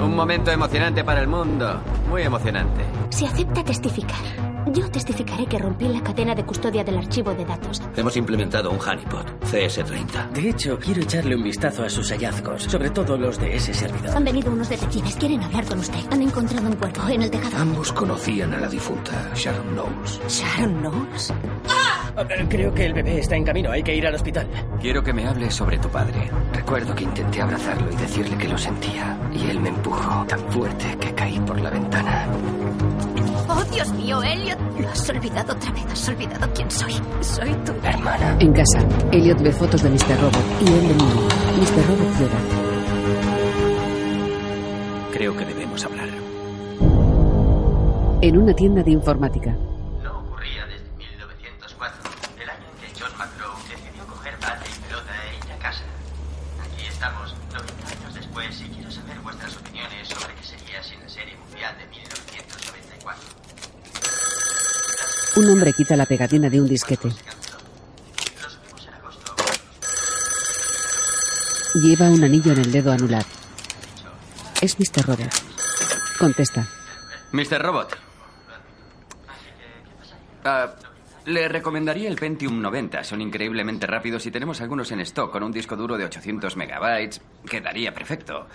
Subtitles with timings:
[0.00, 1.80] Un momento emocionante para el mundo.
[2.08, 2.84] Muy emocionante.
[3.10, 4.16] Si acepta testificar,
[4.72, 7.82] yo testificaré que rompí la cadena de custodia del archivo de datos.
[7.96, 10.30] Hemos implementado un honeypot, CS30.
[10.30, 14.16] De hecho, quiero echarle un vistazo a sus hallazgos, sobre todo los de ese servidor.
[14.16, 16.00] Han venido unos detectives, quieren hablar con usted.
[16.10, 17.56] Han encontrado un cuerpo en el tejado.
[17.58, 20.20] Ambos conocían a la difunta Sharon Knowles.
[20.28, 21.32] ¿Sharon Knowles?
[21.68, 21.81] Ah,
[22.48, 24.46] Creo que el bebé está en camino, hay que ir al hospital.
[24.80, 26.30] Quiero que me hables sobre tu padre.
[26.52, 30.96] Recuerdo que intenté abrazarlo y decirle que lo sentía, y él me empujó tan fuerte
[31.00, 32.28] que caí por la ventana.
[33.48, 34.58] Oh, Dios mío, Elliot.
[34.78, 35.84] Lo has olvidado otra vez.
[35.90, 36.92] Has olvidado quién soy.
[37.20, 38.36] Soy tu hermana.
[38.40, 38.78] En casa,
[39.10, 40.20] Elliot ve fotos de Mr.
[40.20, 41.28] Robot y él de niño.
[41.58, 41.86] Mr.
[41.88, 42.38] Robot llora.
[45.12, 46.08] Creo que debemos hablar.
[48.22, 49.50] En una tienda de informática.
[50.02, 52.10] No ocurría desde 1904,
[52.42, 55.82] el año en que John McClough decidió coger bate y pelota e ir a casa.
[56.64, 61.08] Aquí estamos, 90 años después, y quiero saber vuestras opiniones sobre qué sería sin la
[61.08, 63.42] Serie Mundial de 1994.
[65.34, 67.08] Un hombre quita la pegatina de un disquete.
[71.74, 73.24] Lleva un anillo en el dedo anular.
[74.60, 75.06] Es Mr.
[75.06, 75.32] Robot.
[76.18, 76.68] Contesta.
[77.32, 77.62] Mr.
[77.62, 77.96] Robot.
[80.44, 80.74] Ah,
[81.24, 83.02] le recomendaría el Pentium 90.
[83.02, 87.22] Son increíblemente rápidos y tenemos algunos en stock con un disco duro de 800 megabytes.
[87.48, 88.46] Quedaría perfecto.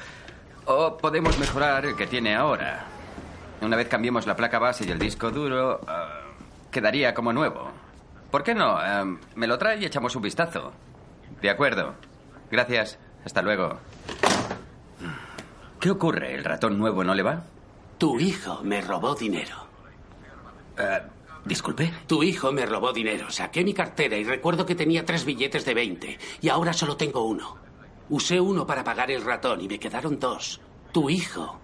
[0.65, 2.85] O podemos mejorar el que tiene ahora.
[3.61, 6.26] Una vez cambiemos la placa base y el disco duro, ah,
[6.71, 7.69] quedaría como nuevo.
[8.31, 8.75] ¿Por qué no?
[8.77, 10.71] Ah, me lo trae y echamos un vistazo.
[11.41, 11.95] De acuerdo.
[12.51, 12.97] Gracias.
[13.25, 13.79] Hasta luego.
[15.79, 16.33] ¿Qué ocurre?
[16.33, 17.43] ¿El ratón nuevo no le va?
[17.97, 19.55] Tu hijo me robó dinero.
[20.77, 21.01] Eh,
[21.45, 21.93] Disculpe.
[22.07, 23.29] Tu hijo me robó dinero.
[23.31, 27.23] Saqué mi cartera y recuerdo que tenía tres billetes de 20 y ahora solo tengo
[27.23, 27.55] uno.
[28.09, 30.59] Usé uno para pagar el ratón y me quedaron dos.
[30.91, 31.59] Tu hijo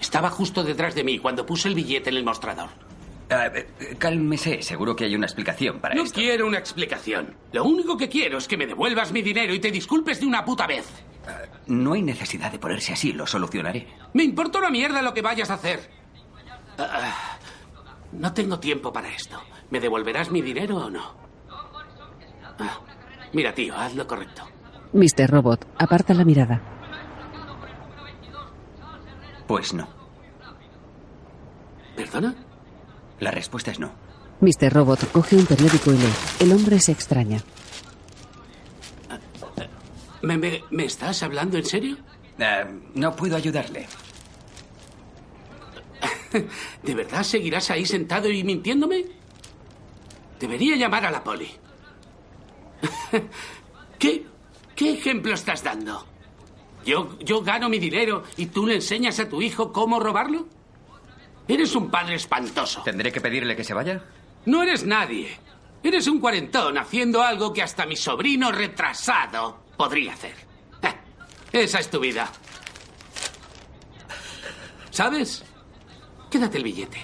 [0.00, 2.70] estaba justo detrás de mí cuando puse el billete en el mostrador.
[3.32, 6.16] Eh, cálmese, seguro que hay una explicación para no esto.
[6.18, 7.36] quiero una explicación.
[7.52, 10.44] Lo único que quiero es que me devuelvas mi dinero y te disculpes de una
[10.44, 10.86] puta vez.
[11.68, 13.86] No hay necesidad de ponerse así, lo solucionaré.
[14.14, 15.88] Me importa una mierda lo que vayas a hacer.
[16.76, 17.38] Ah,
[18.12, 19.40] no tengo tiempo para esto.
[19.70, 21.14] ¿Me devolverás mi dinero o no?
[22.58, 22.80] Ah,
[23.32, 24.42] mira, tío, haz lo correcto.
[24.92, 25.30] Mr.
[25.30, 26.60] Robot aparta la mirada.
[29.46, 29.88] Pues no.
[31.94, 32.34] ¿Perdona?
[33.20, 33.92] La respuesta es no.
[34.40, 34.72] Mr.
[34.72, 36.12] Robot coge un periódico y lee.
[36.40, 37.42] El hombre se extraña.
[40.22, 41.96] ¿Me, me, me estás hablando en serio?
[42.38, 42.64] Eh,
[42.94, 43.86] no puedo ayudarle.
[46.82, 49.04] ¿De verdad seguirás ahí sentado y mintiéndome?
[50.38, 51.50] Debería llamar a la poli.
[53.98, 54.26] ¿Qué,
[54.74, 56.06] qué ejemplo estás dando?
[56.86, 60.46] ¿Yo, ¿Yo gano mi dinero y tú le enseñas a tu hijo cómo robarlo?
[61.48, 62.82] Eres un padre espantoso.
[62.82, 64.02] ¿Tendré que pedirle que se vaya?
[64.46, 65.36] No eres nadie.
[65.82, 70.34] Eres un cuarentón haciendo algo que hasta mi sobrino retrasado podría hacer.
[70.82, 70.94] Eh,
[71.52, 72.30] esa es tu vida.
[74.90, 75.44] ¿Sabes?
[76.30, 76.98] Quédate el billete.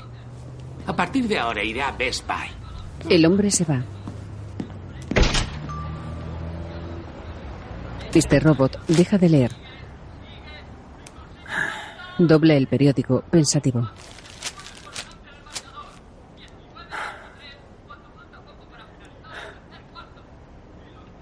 [0.86, 3.10] A partir de ahora iré a Best Buy.
[3.10, 3.82] El hombre se va.
[8.14, 8.42] Mr.
[8.42, 9.52] Robot deja de leer.
[12.18, 13.90] Dobla el periódico, pensativo.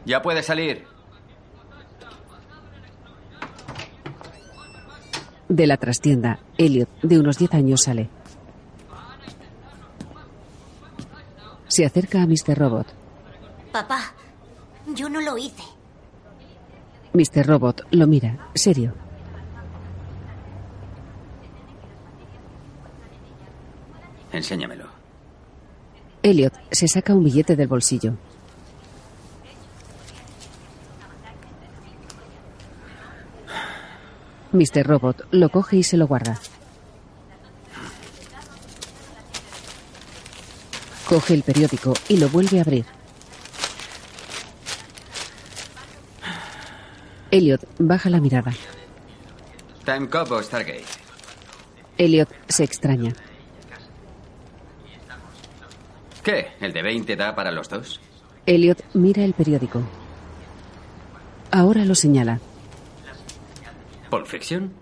[0.06, 0.86] Ya puede salir.
[5.48, 8.08] De la trastienda, Elliot, de unos 10 años, sale.
[11.68, 12.56] Se acerca a Mr.
[12.56, 12.86] Robot.
[13.72, 14.12] Papá,
[14.94, 15.62] yo no lo hice.
[17.12, 17.46] Mr.
[17.46, 18.92] Robot lo mira, serio.
[24.32, 24.86] Enséñamelo.
[26.22, 28.14] Elliot se saca un billete del bolsillo.
[34.54, 34.86] Mr.
[34.86, 36.38] Robot lo coge y se lo guarda.
[41.08, 42.86] Coge el periódico y lo vuelve a abrir.
[47.32, 48.52] Elliot baja la mirada.
[49.84, 50.84] Time Cop o Stargate.
[51.98, 53.12] Elliot se extraña.
[56.22, 56.52] ¿Qué?
[56.60, 58.00] ¿El de 20 da para los dos?
[58.46, 59.82] Elliot mira el periódico.
[61.50, 62.38] Ahora lo señala.
[64.14, 64.72] ¿Pulp Fiction?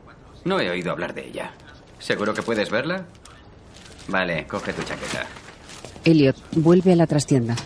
[0.45, 1.53] No he oído hablar de ella.
[1.99, 3.07] ¿Seguro que puedes verla?
[4.09, 5.25] Vale, coge tu chaqueta.
[6.05, 7.57] Elliot vuelve a la trastienda.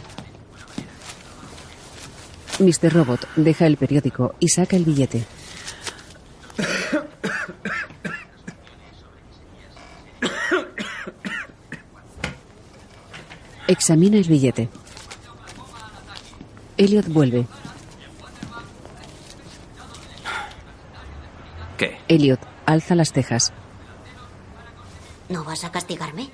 [2.61, 2.93] Mr.
[2.93, 5.25] Robot deja el periódico y saca el billete.
[13.67, 14.69] Examina el billete.
[16.77, 17.45] Elliot vuelve.
[22.09, 23.53] Elliot alza las cejas.
[25.29, 26.31] ¿No vas a castigarme?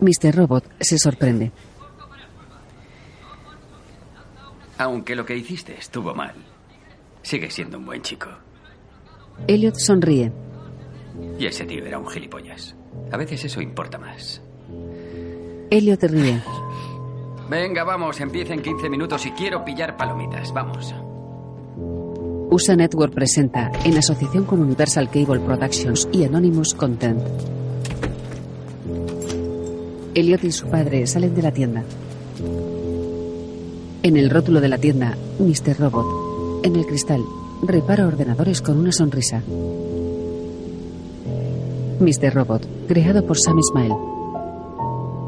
[0.00, 0.34] Mr.
[0.34, 1.52] Robot se sorprende.
[4.78, 6.34] Aunque lo que hiciste estuvo mal,
[7.22, 8.28] sigue siendo un buen chico.
[9.46, 10.32] Elliot sonríe.
[11.38, 12.74] Y ese tío era un gilipollas.
[13.12, 14.42] A veces eso importa más.
[15.70, 16.42] Elliot ríe.
[17.48, 20.52] Venga, vamos, empieza en 15 minutos y quiero pillar palomitas.
[20.52, 20.94] Vamos.
[22.54, 27.20] USA Network presenta, en asociación con Universal Cable Productions y Anonymous Content.
[30.14, 31.82] Elliot y su padre salen de la tienda.
[34.04, 35.80] En el rótulo de la tienda, Mr.
[35.80, 36.62] Robot.
[36.64, 37.24] En el cristal,
[37.64, 39.42] repara ordenadores con una sonrisa.
[41.98, 42.32] Mr.
[42.32, 43.96] Robot, creado por Sam Smile.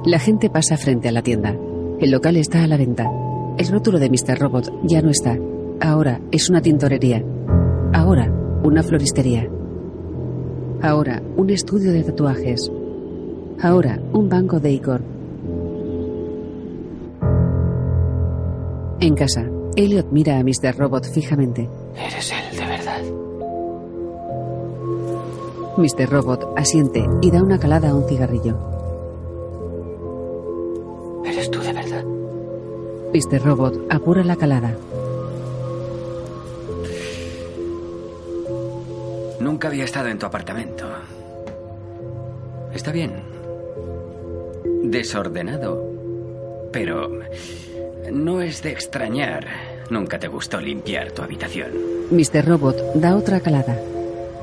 [0.05, 1.57] La gente pasa frente a la tienda.
[1.99, 3.11] El local está a la venta.
[3.59, 4.39] El rótulo de Mr.
[4.39, 5.37] Robot ya no está.
[5.81, 7.23] Ahora es una tintorería.
[7.93, 8.33] Ahora
[8.63, 9.49] una floristería.
[10.83, 12.71] Ahora un estudio de tatuajes.
[13.63, 15.01] Ahora un banco de Icor.
[19.01, 19.45] En casa,
[19.77, 20.77] Elliot mira a Mr.
[20.77, 21.69] Robot fijamente.
[21.95, 23.03] Eres él, de verdad.
[25.77, 26.11] Mr.
[26.11, 28.57] Robot asiente y da una calada a un cigarrillo.
[31.25, 32.05] Eres tú, de verdad.
[33.13, 33.43] Mr.
[33.45, 34.75] Robot apura la calada.
[39.57, 40.85] Nunca había estado en tu apartamento.
[42.75, 43.23] Está bien.
[44.83, 45.83] Desordenado.
[46.71, 47.09] Pero
[48.13, 49.47] no es de extrañar.
[49.89, 51.71] Nunca te gustó limpiar tu habitación.
[52.11, 52.45] Mr.
[52.45, 53.81] Robot da otra calada.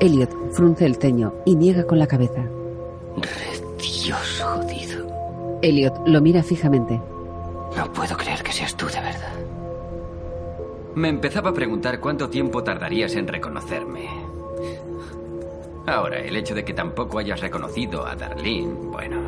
[0.00, 2.50] Elliot frunce el ceño y niega con la cabeza.
[3.78, 5.60] Dios jodido.
[5.62, 7.00] Elliot lo mira fijamente.
[7.76, 9.32] No puedo creer que seas tú, de verdad.
[10.96, 14.23] Me empezaba a preguntar cuánto tiempo tardarías en reconocerme.
[15.86, 19.20] Ahora, el hecho de que tampoco hayas reconocido a Darlene, bueno,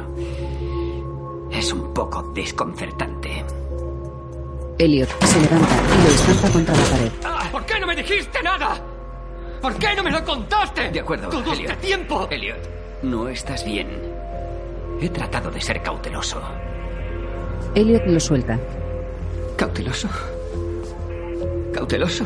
[1.50, 3.44] es un poco desconcertante.
[4.78, 7.50] Elliot se levanta y lo estampa contra la pared.
[7.52, 8.76] ¿Por qué no me dijiste nada?
[9.60, 10.90] ¿Por qué no me lo contaste?
[10.90, 11.72] De acuerdo, Todo Elliot.
[11.72, 12.26] este tiempo.
[12.30, 12.58] Elliot,
[13.02, 13.88] no estás bien.
[15.00, 16.40] He tratado de ser cauteloso.
[17.74, 18.58] Elliot lo suelta.
[19.56, 20.08] ¿Cauteloso?
[21.74, 22.24] ¿Cauteloso?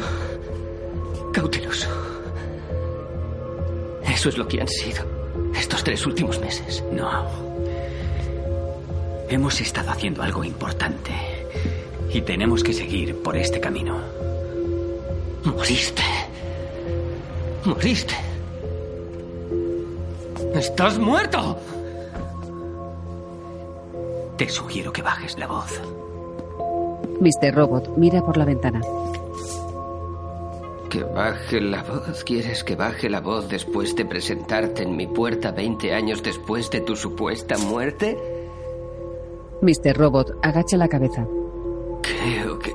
[1.32, 1.88] Cauteloso.
[4.20, 5.02] Eso es lo que han sido
[5.54, 6.84] estos tres últimos meses.
[6.92, 7.24] No.
[9.30, 11.10] Hemos estado haciendo algo importante.
[12.12, 13.96] Y tenemos que seguir por este camino.
[15.42, 16.02] Moriste.
[17.64, 18.14] Moriste.
[20.54, 21.56] ¡Estás muerto!
[24.36, 25.80] Te sugiero que bajes la voz.
[27.20, 27.54] Mr.
[27.54, 28.82] Robot mira por la ventana.
[30.90, 32.24] ¿Que baje la voz?
[32.24, 36.80] ¿Quieres que baje la voz después de presentarte en mi puerta 20 años después de
[36.80, 38.18] tu supuesta muerte?
[39.62, 39.96] Mr.
[39.96, 41.24] Robot agacha la cabeza.
[42.02, 42.72] Creo que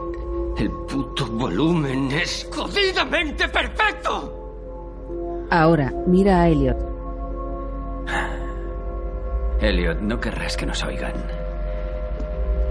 [0.57, 2.47] el puto volumen es...
[2.56, 5.47] ¡Jodidamente perfecto!
[5.51, 6.77] Ahora mira a Elliot.
[9.59, 11.13] Elliot, no querrás que nos oigan.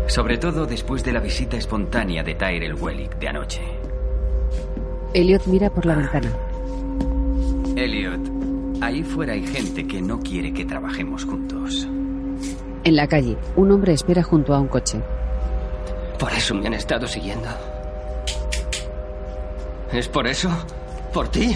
[0.07, 3.94] Sobre todo después de la visita espontánea de Tyrell Wellick de anoche.
[5.15, 6.29] Elliot mira por la ventana.
[7.77, 8.21] Elliot,
[8.81, 11.89] ahí fuera hay gente que no quiere que trabajemos juntos.
[12.83, 15.01] En la calle, un hombre espera junto a un coche.
[16.19, 17.49] Por eso me han estado siguiendo.
[19.93, 20.51] ¿Es por eso?
[21.13, 21.55] ¿Por ti?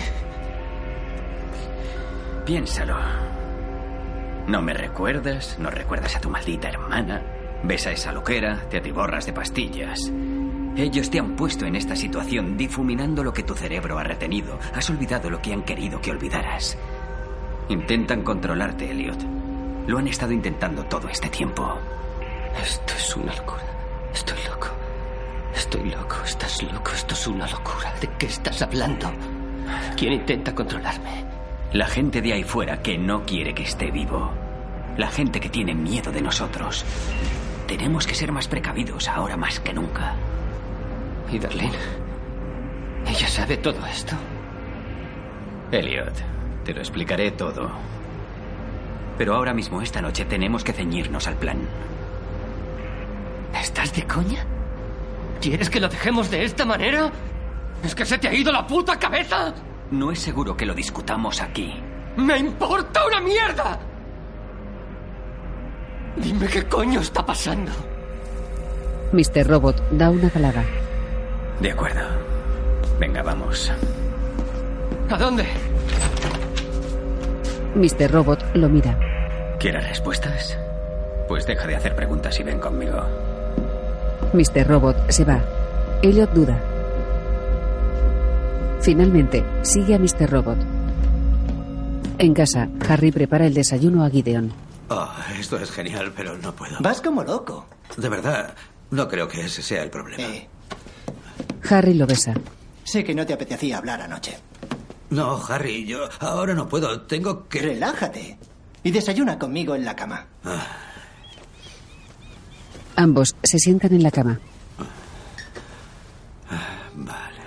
[2.46, 2.96] Piénsalo.
[4.46, 7.22] No me recuerdas, no recuerdas a tu maldita hermana,
[7.64, 10.12] ves a esa loquera, te atiborras de pastillas.
[10.76, 14.58] Ellos te han puesto en esta situación difuminando lo que tu cerebro ha retenido.
[14.74, 16.78] Has olvidado lo que han querido que olvidaras.
[17.68, 19.18] Intentan controlarte, Elliot.
[19.86, 21.78] Lo han estado intentando todo este tiempo.
[22.62, 23.64] Esto es una locura.
[24.12, 24.68] Estoy loco.
[25.54, 26.16] Estoy loco.
[26.24, 26.92] Estás loco.
[26.94, 27.94] Esto es una locura.
[28.00, 29.10] ¿De qué estás hablando?
[29.96, 31.24] ¿Quién intenta controlarme?
[31.72, 34.32] La gente de ahí fuera que no quiere que esté vivo.
[34.96, 36.84] La gente que tiene miedo de nosotros.
[37.66, 40.14] Tenemos que ser más precavidos ahora más que nunca.
[41.30, 41.78] ¿Y Darlene?
[43.06, 44.16] ¿Ella sabe todo esto?
[45.70, 46.14] Elliot,
[46.64, 47.70] te lo explicaré todo.
[49.18, 51.58] Pero ahora mismo, esta noche, tenemos que ceñirnos al plan.
[53.60, 54.44] ¿Estás de coña?
[55.40, 57.10] ¿Quieres que lo dejemos de esta manera?
[57.82, 59.54] ¿Es que se te ha ido la puta cabeza?
[59.90, 61.74] No es seguro que lo discutamos aquí.
[62.16, 63.78] ¡Me importa una mierda!
[66.16, 67.70] Dime qué coño está pasando.
[69.12, 69.46] Mr.
[69.46, 70.64] Robot da una calada.
[71.60, 72.00] De acuerdo.
[72.98, 73.72] Venga, vamos.
[75.10, 75.44] ¿A dónde?
[77.74, 78.10] Mr.
[78.10, 78.98] Robot lo mira.
[79.58, 80.56] ¿Quieres respuestas?
[81.26, 83.02] Pues deja de hacer preguntas y ven conmigo.
[84.32, 84.66] Mr.
[84.66, 85.40] Robot se va.
[86.02, 86.60] Elliot duda.
[88.80, 90.30] Finalmente, sigue a Mr.
[90.30, 90.58] Robot.
[92.18, 94.52] En casa, Harry prepara el desayuno a Gideon.
[94.90, 96.76] Oh, esto es genial, pero no puedo.
[96.80, 97.66] Vas como loco.
[97.96, 98.54] De verdad,
[98.90, 100.22] no creo que ese sea el problema.
[100.22, 100.48] Eh,
[101.70, 102.34] Harry lo besa.
[102.84, 104.38] sé que no te apetecía hablar anoche.
[105.10, 107.02] No, Harry, yo ahora no puedo.
[107.02, 107.60] Tengo que...
[107.60, 108.38] Relájate.
[108.82, 110.26] Y desayuna conmigo en la cama.
[112.96, 114.38] Ambos se sientan en la cama.
[116.94, 117.38] Vale.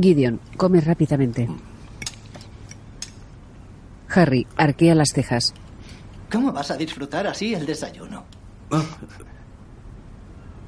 [0.00, 1.48] Gideon come rápidamente.
[4.08, 5.54] Harry arquea las cejas.
[6.30, 8.24] ¿Cómo vas a disfrutar así el desayuno?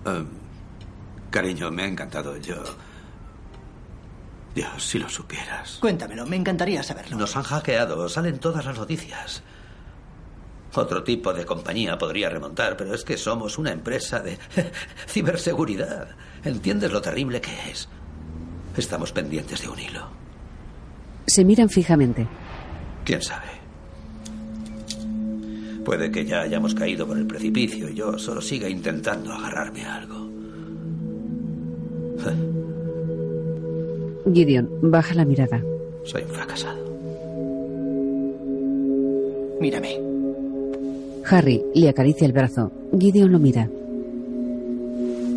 [0.05, 0.23] Ah.
[1.35, 2.37] Cariño, me ha encantado.
[2.37, 2.55] Yo...
[4.55, 5.79] Dios, si lo supieras.
[5.81, 7.17] Cuéntamelo, me encantaría saberlo.
[7.17, 9.43] Nos han hackeado, salen todas las noticias.
[10.75, 14.39] Otro tipo de compañía podría remontar, pero es que somos una empresa de
[15.09, 16.11] ciberseguridad.
[16.45, 17.89] ¿Entiendes lo terrible que es?
[18.77, 20.07] Estamos pendientes de un hilo.
[21.27, 22.29] Se miran fijamente.
[23.05, 23.49] ¿Quién sabe?
[25.85, 29.97] Puede que ya hayamos caído por el precipicio y yo solo siga intentando agarrarme a
[29.97, 30.34] algo.
[34.33, 35.63] Gideon baja la mirada.
[36.05, 36.85] Soy un fracasado.
[39.61, 40.01] Mírame.
[41.27, 42.71] Harry le acaricia el brazo.
[42.99, 43.69] Gideon lo mira.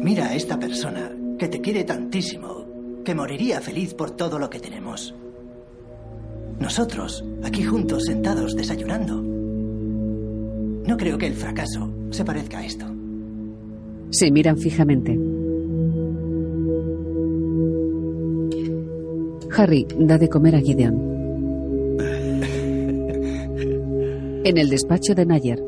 [0.03, 2.65] Mira a esta persona que te quiere tantísimo
[3.03, 5.15] que moriría feliz por todo lo que tenemos.
[6.59, 9.21] Nosotros, aquí juntos, sentados, desayunando.
[10.87, 12.85] No creo que el fracaso se parezca a esto.
[14.09, 15.36] Se miran fijamente.
[19.57, 20.95] Harry da de comer a Gideon.
[24.45, 25.59] En el despacho de Nayer,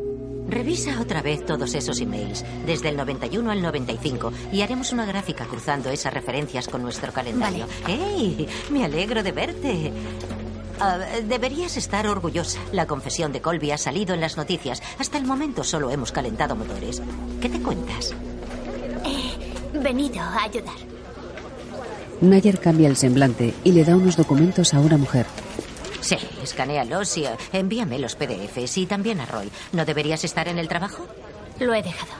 [0.48, 5.46] Revisa otra vez todos esos emails, desde el 91 al 95, y haremos una gráfica
[5.46, 7.68] cruzando esas referencias con nuestro calendario.
[7.86, 8.48] ¡Hey!
[8.72, 9.92] Me alegro de verte.
[10.80, 12.60] Ah, deberías estar orgullosa.
[12.72, 14.82] La confesión de Colby ha salido en las noticias.
[14.98, 17.02] Hasta el momento solo hemos calentado motores.
[17.42, 18.16] ¿Qué te cuentas?
[19.06, 20.89] He venido a ayudar.
[22.22, 25.26] Nayer cambia el semblante y le da unos documentos a una mujer.
[26.02, 29.50] Sí, escanéalos y envíame los PDFs y también a Roy.
[29.74, 31.06] ¿No deberías estar en el trabajo?
[31.60, 32.12] Lo he dejado.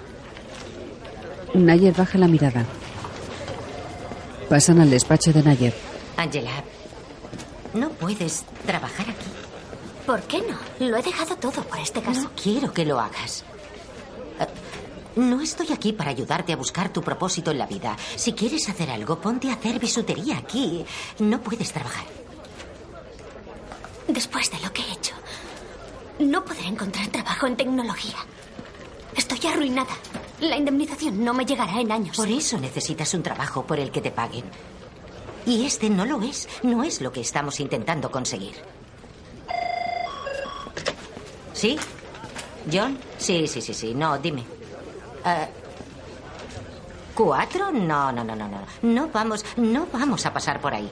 [1.54, 2.66] Nayer baja la mirada.
[4.50, 5.74] Pasan al despacho de Nayer.
[6.18, 6.64] Angela,
[7.74, 9.28] no puedes trabajar aquí.
[10.06, 10.88] ¿Por qué no?
[10.88, 12.24] Lo he dejado todo por este caso.
[12.24, 13.44] No quiero que lo hagas.
[15.16, 17.98] No estoy aquí para ayudarte a buscar tu propósito en la vida.
[18.16, 20.86] Si quieres hacer algo, ponte a hacer bisutería aquí.
[21.20, 22.06] No puedes trabajar.
[24.08, 25.14] Después de lo que he hecho,
[26.20, 28.16] no podré encontrar trabajo en tecnología.
[29.16, 29.96] Estoy arruinada.
[30.40, 32.16] La indemnización no me llegará en años.
[32.16, 34.46] Por eso necesitas un trabajo por el que te paguen.
[35.46, 36.48] Y este no lo es.
[36.64, 38.56] No es lo que estamos intentando conseguir.
[41.54, 41.78] ¿Sí?
[42.72, 42.98] ¿John?
[43.18, 43.94] Sí, sí, sí, sí.
[43.94, 44.59] No, dime.
[45.26, 45.48] Eh,
[47.16, 47.72] ¿Cuatro?
[47.72, 48.60] No, no, no, no, no.
[48.82, 50.90] No vamos, no vamos a pasar por ahí.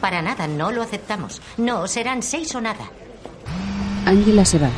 [0.00, 1.40] Para nada, no lo aceptamos.
[1.56, 2.84] No, serán seis o nada.
[4.04, 4.68] Angela se va.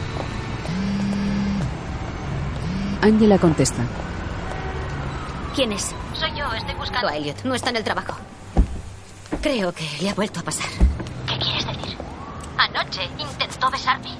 [3.03, 3.83] Angela contesta.
[5.55, 5.95] ¿Quién es?
[6.15, 7.43] Soy yo, estoy buscando a Elliot.
[7.45, 8.15] No está en el trabajo.
[9.43, 10.69] Creo que le ha vuelto a pasar.
[11.27, 11.97] ¿Qué quieres decir?
[12.57, 14.11] Anoche intentó besarme.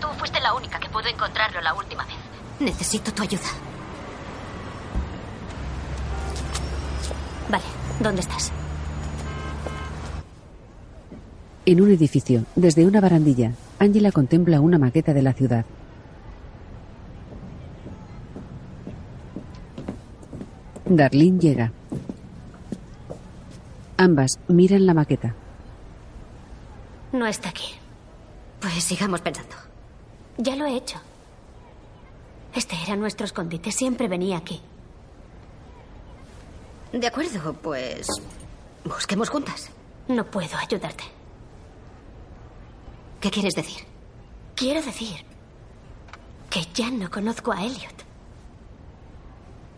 [0.00, 2.14] Tú fuiste la única que pudo encontrarlo la última vez.
[2.60, 3.42] Necesito tu ayuda.
[7.50, 7.64] Vale,
[8.00, 8.52] ¿dónde estás?
[11.66, 15.64] En un edificio, desde una barandilla, Angela contempla una maqueta de la ciudad.
[20.84, 21.72] Darlene llega.
[23.96, 25.34] Ambas miran la maqueta.
[27.12, 27.74] No está aquí.
[28.60, 29.54] Pues sigamos pensando.
[30.36, 30.98] Ya lo he hecho.
[32.54, 33.72] Este era nuestro escondite.
[33.72, 34.60] Siempre venía aquí.
[36.92, 38.06] De acuerdo, pues.
[38.84, 39.70] Busquemos juntas.
[40.08, 41.04] No puedo ayudarte.
[43.20, 43.84] ¿Qué quieres decir?
[44.54, 45.24] Quiero decir
[46.50, 48.04] que ya no conozco a Elliot.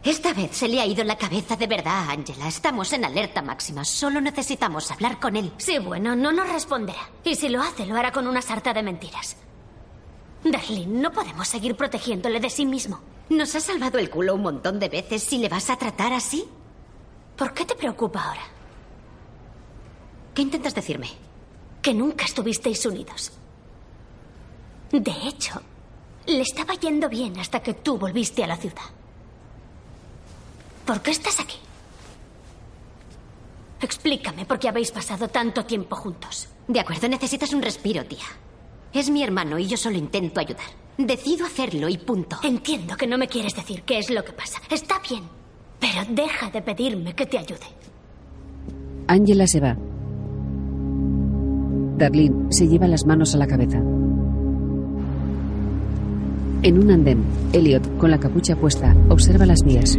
[0.02, 2.46] Esta vez se le ha ido la cabeza de verdad, Angela.
[2.46, 3.84] Estamos en alerta máxima.
[3.84, 5.52] Solo necesitamos hablar con él.
[5.56, 7.08] Sí, bueno, no nos responderá.
[7.24, 9.36] Y si lo hace, lo hará con una sarta de mentiras.
[10.50, 13.00] Darlene, no podemos seguir protegiéndole de sí mismo.
[13.28, 15.22] Nos ha salvado el culo un montón de veces.
[15.22, 16.44] Si le vas a tratar así,
[17.36, 18.42] ¿por qué te preocupa ahora?
[20.34, 21.10] ¿Qué intentas decirme?
[21.82, 23.32] Que nunca estuvisteis unidos.
[24.92, 25.60] De hecho,
[26.26, 28.84] le estaba yendo bien hasta que tú volviste a la ciudad.
[30.84, 31.56] ¿Por qué estás aquí?
[33.80, 36.48] Explícame por qué habéis pasado tanto tiempo juntos.
[36.68, 38.24] De acuerdo, necesitas un respiro, tía.
[38.92, 40.66] Es mi hermano y yo solo intento ayudar.
[40.98, 42.38] Decido hacerlo y punto.
[42.42, 44.60] Entiendo que no me quieres decir qué es lo que pasa.
[44.70, 45.24] Está bien.
[45.78, 47.66] Pero deja de pedirme que te ayude.
[49.06, 49.76] Angela se va.
[51.98, 53.78] Darlene se lleva las manos a la cabeza.
[56.62, 59.96] En un andén, Elliot, con la capucha puesta, observa las vías.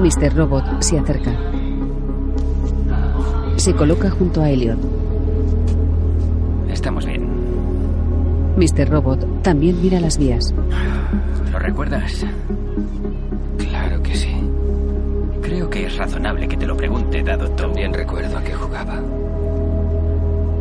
[0.00, 0.34] Mr.
[0.34, 1.59] Robot se acerca.
[3.56, 4.78] Se coloca junto a Elliot.
[6.70, 7.28] Estamos bien.
[8.56, 8.88] Mr.
[8.88, 10.54] Robot también mira las vías.
[11.52, 12.24] ¿Lo recuerdas?
[13.58, 14.34] Claro que sí.
[15.42, 17.68] Creo que es razonable que te lo pregunte, dado todo.
[17.68, 19.00] También recuerdo a qué jugaba.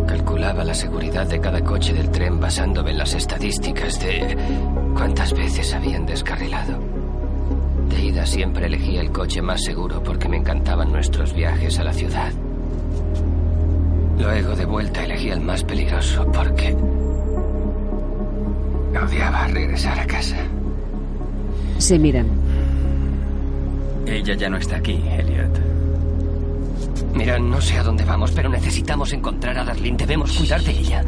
[0.08, 4.38] Calculaba la seguridad de cada coche del tren basándome en las estadísticas de
[4.96, 6.78] cuántas veces habían descarrilado.
[7.90, 11.94] De ida siempre elegía el coche más seguro porque me encantaban nuestros viajes a la
[11.94, 12.32] ciudad.
[14.20, 16.76] Luego de vuelta elegí el más peligroso porque
[19.02, 20.38] odiaba regresar a casa.
[21.78, 22.28] Se miran.
[24.06, 25.60] Ella ya no está aquí, Elliot.
[27.16, 29.98] Mira, no sé a dónde vamos, pero necesitamos encontrar a Darlene.
[29.98, 31.04] Debemos cuidar de ella.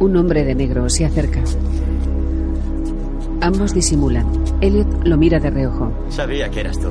[0.00, 1.42] Un hombre de negro se acerca.
[3.40, 4.26] Ambos disimulan.
[4.60, 5.92] Elliot lo mira de reojo.
[6.08, 6.88] Sabía que eras tú.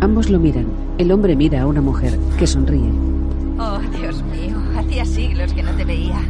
[0.00, 0.66] Ambos lo miran.
[0.98, 3.15] El hombre mira a una mujer que sonríe.
[3.58, 6.20] Oh, Dios mío, hacía siglos que no te veía.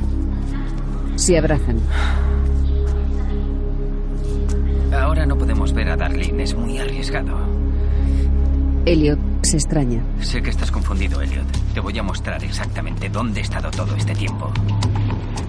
[1.17, 1.81] Se abrazan.
[4.93, 7.37] Ahora no podemos ver a Darlene, es muy arriesgado.
[8.85, 10.01] Elliot se extraña.
[10.21, 11.47] Sé que estás confundido, Elliot.
[11.75, 14.53] Te voy a mostrar exactamente dónde he estado todo este tiempo.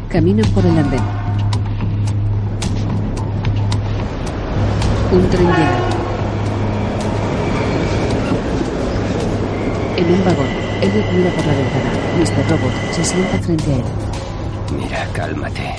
[0.09, 1.03] Caminan por el andén.
[5.11, 5.79] Un tren llega.
[9.97, 11.91] En un vagón, Elliot mira por la ventana.
[12.19, 12.49] Mr.
[12.49, 13.83] Robot se sienta frente a él.
[14.77, 15.75] Mira, cálmate.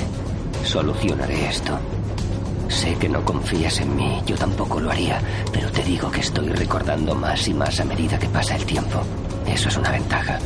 [0.64, 1.78] Solucionaré esto.
[2.68, 5.20] Sé que no confías en mí, yo tampoco lo haría,
[5.52, 9.00] pero te digo que estoy recordando más y más a medida que pasa el tiempo.
[9.46, 10.38] Eso es una ventaja.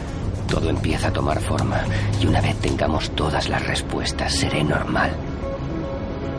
[0.48, 1.82] Todo empieza a tomar forma
[2.20, 5.10] y una vez tengamos todas las respuestas seré normal.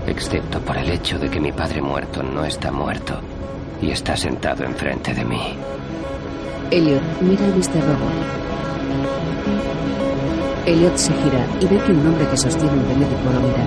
[0.08, 3.20] Excepto por el hecho de que mi padre muerto no está muerto
[3.82, 5.58] y está sentado enfrente de mí.
[6.74, 7.82] Elliot mira Mr.
[7.88, 8.18] Robot.
[10.66, 13.66] Elliot se gira y ve que un hombre que sostiene un periódico lo mira.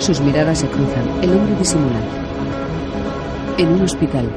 [0.00, 1.08] Sus miradas se cruzan.
[1.22, 2.00] El hombre disimula.
[3.58, 4.30] En un hospital,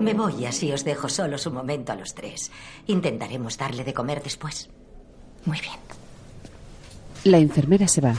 [0.00, 2.50] Me voy, así os dejo solos un momento a los tres.
[2.86, 4.68] Intentaremos darle de comer después.
[5.46, 5.78] Muy bien.
[7.24, 8.14] la enfermera se va.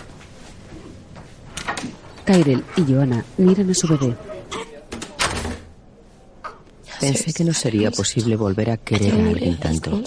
[2.25, 4.15] Tyrell y Joanna miran a su bebé.
[7.01, 10.03] Pensé que no sería posible volver a querer a alguien tanto.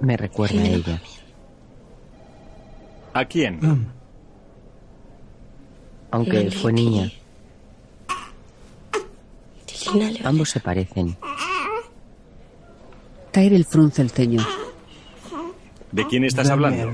[0.00, 1.02] Me recuerda a ella.
[3.14, 3.88] ¿A quién?
[6.10, 7.10] Aunque fue niña.
[10.24, 11.16] Ambos se parecen.
[13.32, 14.46] Tyrell frunce el ceño.
[15.92, 16.92] ¿De quién estás hablando?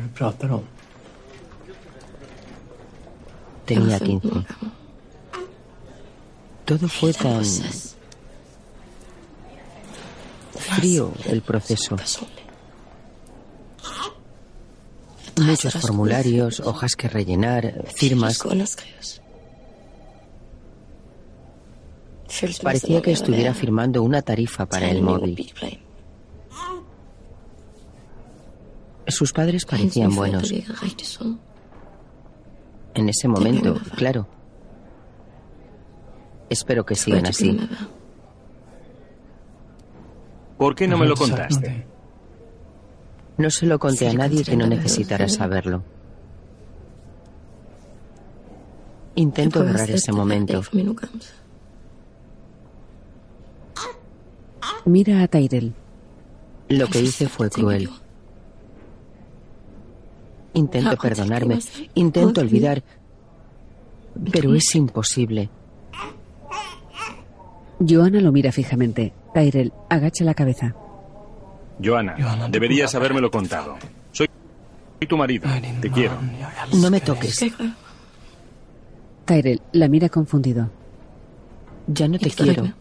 [3.67, 4.29] Tenía 15.
[6.65, 7.45] Todo fue tan
[10.55, 11.97] frío el proceso.
[15.37, 18.39] Muchos formularios, hojas que rellenar, firmas.
[22.63, 25.53] Parecía que estuviera firmando una tarifa para el móvil.
[29.07, 30.51] Sus padres parecían buenos.
[32.95, 34.34] En ese momento, claro.
[36.49, 37.59] Espero que sigan así.
[40.59, 41.87] ¿Por qué no me lo contaste?
[43.37, 45.83] No se lo conté a nadie que no necesitara saberlo.
[49.17, 50.63] Intento borrar ese momento.
[54.85, 55.75] Mira a Tyrell.
[56.69, 57.91] Lo que hice fue cruel.
[60.55, 61.59] Intento perdonarme,
[61.95, 62.85] intento olvidar,
[64.31, 65.51] pero es imposible.
[67.87, 69.13] Joanna lo mira fijamente.
[69.35, 70.75] Tyrell agacha la cabeza.
[71.83, 72.17] Joana,
[72.51, 73.77] deberías habérmelo contado.
[74.13, 74.29] Soy
[74.99, 75.49] soy tu marido.
[75.81, 76.19] Te quiero.
[76.73, 77.45] No me toques.
[79.25, 80.71] Tyrell la mira confundido.
[81.87, 82.73] Ya no te quiero.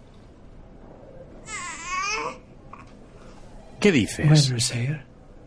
[3.79, 4.53] ¿Qué dices?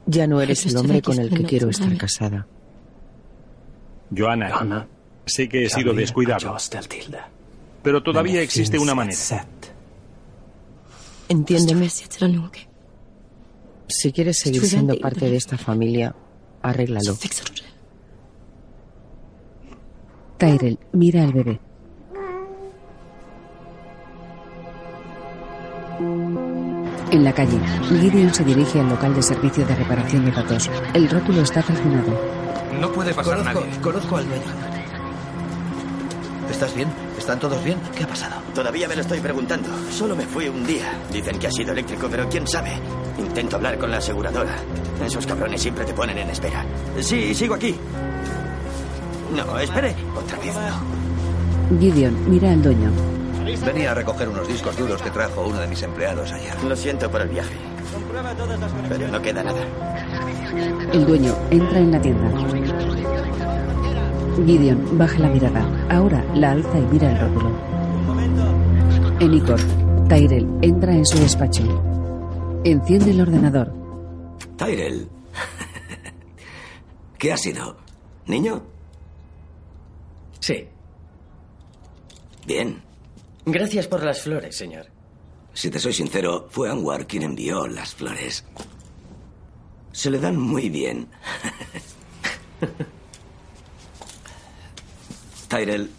[0.07, 2.47] Ya no eres el hombre con el que quiero estar casada.
[4.15, 4.87] Joana,
[5.25, 6.57] sé que he sido descuidado.
[7.87, 9.47] Pero todavía existe una manera.
[11.29, 11.89] Entiéndeme.
[13.87, 16.13] Si quieres seguir siendo parte de esta familia,
[16.63, 17.17] arréglalo.
[20.37, 21.61] Tyrell mira al bebé.
[27.13, 30.69] En la calle, Gideon se dirige al local de servicio de reparación de datos.
[30.93, 32.21] El rótulo está calcinado.
[32.81, 33.81] No puede pasar conozco, nadie.
[33.81, 34.43] Conozco al dueño.
[36.51, 37.06] ¿Estás bien?
[37.27, 37.77] ¿Están todos bien?
[37.97, 38.37] ¿Qué ha pasado?
[38.55, 39.69] Todavía me lo estoy preguntando.
[39.91, 40.85] Solo me fui un día.
[41.11, 42.71] Dicen que ha sido eléctrico, pero quién sabe.
[43.19, 44.55] Intento hablar con la aseguradora.
[45.05, 46.65] Esos cabrones siempre te ponen en espera.
[47.01, 47.75] Sí, sigo aquí.
[49.35, 49.97] No, espere.
[50.17, 51.81] Otra vez no.
[51.81, 52.93] Gideon mira al dueño.
[53.67, 56.55] Venía a recoger unos discos duros que trajo uno de mis empleados ayer.
[56.63, 57.57] Lo siento por el viaje.
[58.89, 59.63] Pero no queda nada.
[60.93, 62.31] El dueño entra en la tienda.
[64.45, 65.65] Gideon baja la mirada.
[65.91, 67.51] Ahora la alza y mira el rótulo.
[69.21, 69.61] En Icor,
[70.09, 71.63] Tyrell entra en su despacho.
[72.65, 73.73] Enciende el ordenador.
[74.57, 75.09] Tyrell.
[77.19, 77.77] ¿Qué ha sido?
[78.27, 78.63] ¿Niño?
[80.41, 80.69] Sí.
[82.47, 82.83] Bien.
[83.47, 84.87] Gracias por las flores, señor.
[85.55, 88.45] Si te soy sincero, fue Anwar quien envió las flores.
[89.93, 91.09] Se le dan muy bien.
[95.49, 95.91] Tyrell,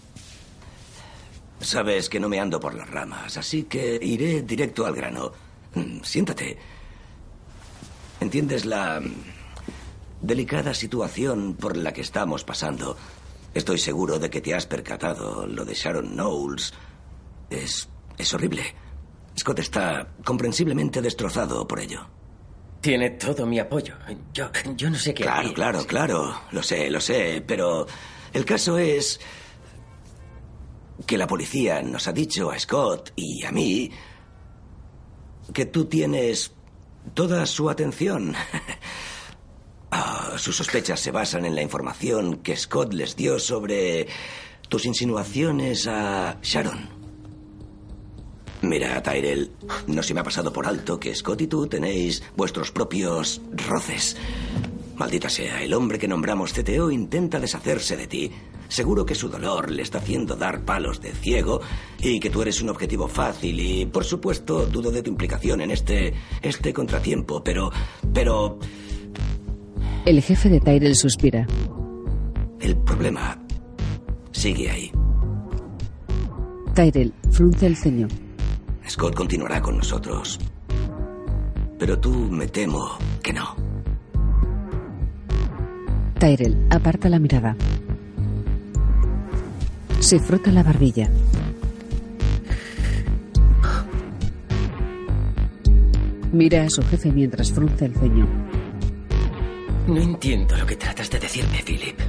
[1.60, 5.32] sabes que no me ando por las ramas, así que iré directo al grano.
[5.74, 6.58] Mm, Siéntate.
[8.20, 9.14] ¿Entiendes la mm,
[10.22, 12.98] delicada situación por la que estamos pasando?
[13.54, 15.48] Estoy seguro de que te has percatado.
[15.48, 16.74] Lo de Sharon Knowles
[17.50, 18.64] es, es horrible.
[19.40, 22.08] Scott está comprensiblemente destrozado por ello.
[22.82, 23.96] Tiene todo mi apoyo.
[24.34, 26.42] Yo, yo no sé qué Claro, claro, claro.
[26.52, 27.44] Lo sé, lo sé.
[27.46, 27.88] Pero
[28.38, 29.20] el caso es
[31.08, 33.90] que la policía nos ha dicho a Scott y a mí
[35.52, 36.52] que tú tienes
[37.14, 38.36] toda su atención.
[39.90, 44.06] Ah, sus sospechas se basan en la información que Scott les dio sobre
[44.68, 46.90] tus insinuaciones a Sharon.
[48.64, 49.50] Mira, Tyrell,
[49.88, 54.18] no se me ha pasado por alto que Scott y tú tenéis vuestros propios roces.
[54.98, 58.32] Maldita sea, el hombre que nombramos CTO intenta deshacerse de ti.
[58.68, 61.62] Seguro que su dolor le está haciendo dar palos de ciego
[62.02, 65.72] y que tú eres un objetivo fácil y, por supuesto, dudo de tu implicación en
[65.72, 67.72] este este contratiempo, pero
[68.14, 68.58] pero
[70.06, 71.46] El jefe de Tyrell suspira.
[72.60, 73.40] el problema
[74.32, 74.92] sigue ahí.
[76.74, 78.08] Tyrell frunce el ceño.
[78.90, 80.40] Scott continuará con nosotros.
[81.80, 83.56] Pero tú me temo que no.
[86.20, 87.56] Tyrell aparta la mirada.
[90.00, 91.10] Se frota la barbilla.
[96.32, 98.28] Mira a su jefe mientras frunce el ceño.
[99.88, 102.00] No entiendo lo que tratas de decirme, Philip.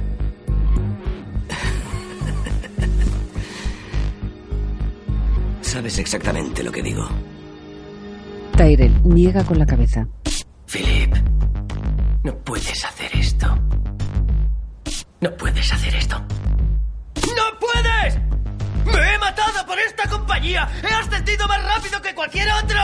[5.61, 7.07] Sabes exactamente lo que digo.
[8.57, 10.07] Tyrell niega con la cabeza.
[10.65, 11.08] Philip,
[15.69, 16.17] puedes hacer esto.
[17.35, 18.15] ¡No puedes!
[18.85, 20.67] ¡Me he matado por esta compañía!
[20.83, 22.79] ¡He ascendido más rápido que cualquier otro!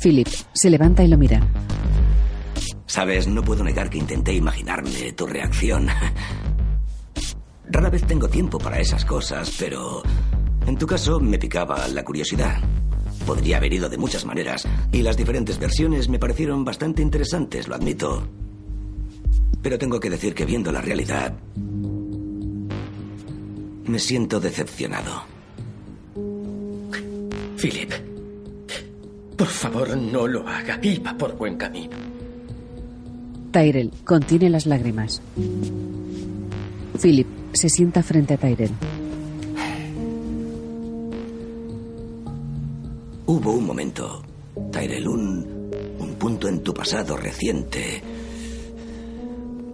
[0.00, 1.40] Philip se levanta y lo mira.
[2.86, 5.88] Sabes, no puedo negar que intenté imaginarme tu reacción.
[7.70, 10.02] Rara vez tengo tiempo para esas cosas, pero
[10.66, 12.58] en tu caso me picaba la curiosidad.
[13.26, 17.74] Podría haber ido de muchas maneras y las diferentes versiones me parecieron bastante interesantes, lo
[17.74, 18.26] admito.
[19.62, 21.34] Pero tengo que decir que viendo la realidad,
[23.88, 25.22] me siento decepcionado.
[27.56, 27.92] Philip,
[29.36, 30.78] por favor no lo haga.
[30.82, 31.96] Iba por buen camino.
[33.50, 35.22] Tyrell contiene las lágrimas.
[37.00, 38.72] Philip se sienta frente a Tyrell.
[43.26, 44.22] Hubo un momento,
[44.70, 48.02] Tyrell, un, un punto en tu pasado reciente.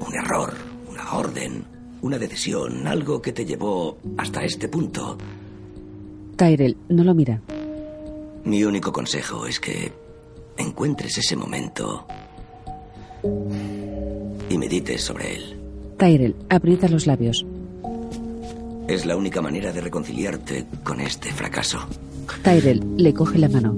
[0.00, 0.54] Un error,
[0.88, 1.64] una orden,
[2.04, 5.16] una decisión, algo que te llevó hasta este punto.
[6.36, 7.40] Tyrell no lo mira.
[8.44, 9.90] Mi único consejo es que
[10.58, 12.06] encuentres ese momento
[14.50, 15.56] y medites sobre él.
[15.98, 17.46] Tyrell aprieta los labios.
[18.86, 21.78] Es la única manera de reconciliarte con este fracaso.
[22.42, 23.74] Tyrell le coge la mano.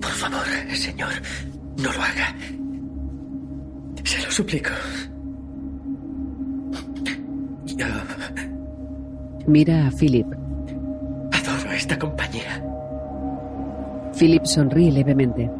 [0.00, 1.12] Por favor, señor,
[1.76, 2.34] no lo haga.
[4.02, 4.70] Se lo suplico.
[9.46, 10.26] Mira a Philip.
[11.32, 12.62] adoro esta compañía.
[14.18, 15.50] Philip sonríe levemente.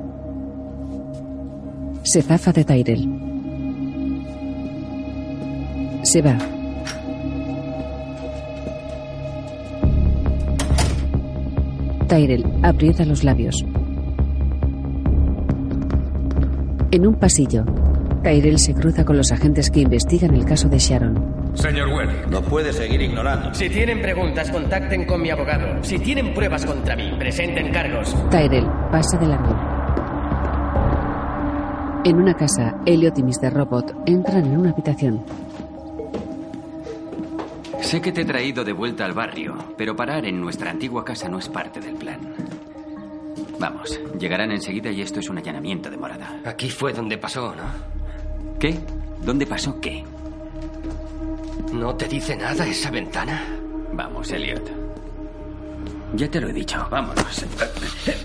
[2.02, 3.08] Se zafa de Tyrell.
[6.02, 6.36] Se va.
[12.08, 13.64] Tyrell aprieta los labios.
[16.90, 17.64] En un pasillo,
[18.22, 21.39] Tyrell se cruza con los agentes que investigan el caso de Sharon.
[21.60, 22.30] Señor Welling.
[22.30, 23.52] No puede seguir ignorando.
[23.54, 25.82] Si tienen preguntas, contacten con mi abogado.
[25.84, 28.16] Si tienen pruebas contra mí, presenten cargos.
[28.30, 29.56] Tyrell pasa de largo.
[32.04, 33.52] En una casa, Elliot y Mr.
[33.52, 35.22] Robot entran en una habitación.
[37.82, 41.28] Sé que te he traído de vuelta al barrio, pero parar en nuestra antigua casa
[41.28, 42.20] no es parte del plan.
[43.58, 46.40] Vamos, llegarán enseguida y esto es un allanamiento de morada.
[46.46, 48.58] Aquí fue donde pasó, ¿no?
[48.58, 48.78] ¿Qué?
[49.22, 50.04] ¿Dónde pasó qué?
[51.72, 53.42] ¿No te dice nada esa ventana?
[53.92, 54.70] Vamos, Elliot.
[56.14, 57.44] Ya te lo he dicho, vámonos.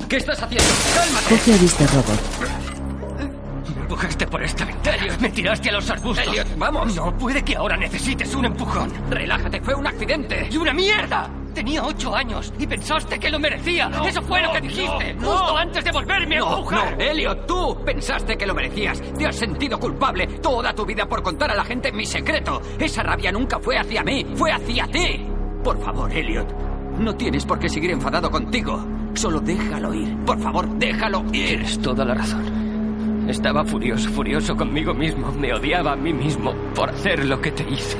[0.10, 0.68] ¿Qué estás haciendo?
[0.96, 1.30] ¡Cálmate!
[1.30, 1.94] Coge a Mr.
[1.94, 3.76] Robot.
[3.76, 5.18] Me empujaste por esta ventana.
[5.20, 6.28] Me tiraste a los arbustos.
[6.28, 6.96] Elliot, vamos.
[6.96, 8.92] No puede que ahora necesites un empujón.
[9.12, 10.50] Relájate, fue un accidente.
[10.52, 11.30] ¡Y una mierda!
[11.66, 13.90] Tenía ocho años y pensaste que lo merecía.
[14.08, 16.96] Eso fue lo que dijiste justo antes de volverme a empujar.
[16.96, 19.02] no, Elliot, tú pensaste que lo merecías.
[19.18, 22.62] Te has sentido culpable toda tu vida por contar a la gente mi secreto.
[22.78, 25.26] Esa rabia nunca fue hacia mí, fue hacia ti.
[25.64, 26.54] Por favor, Elliot,
[27.00, 28.86] no tienes por qué seguir enfadado contigo.
[29.16, 30.16] Solo déjalo ir.
[30.24, 31.48] Por favor, déjalo ir.
[31.48, 33.26] Tienes toda la razón.
[33.28, 35.32] Estaba furioso, furioso conmigo mismo.
[35.32, 37.98] Me odiaba a mí mismo por hacer lo que te hice.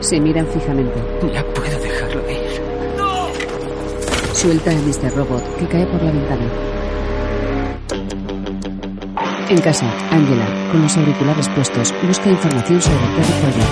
[0.00, 0.98] Se miran fijamente.
[1.32, 2.60] Ya puedo dejarlo ir.
[4.32, 5.14] Suelta a Mr.
[5.14, 6.46] Robot, que cae por la ventana.
[9.50, 13.64] En casa, Angela, con los auriculares puestos, busca información sobre Terry Colby.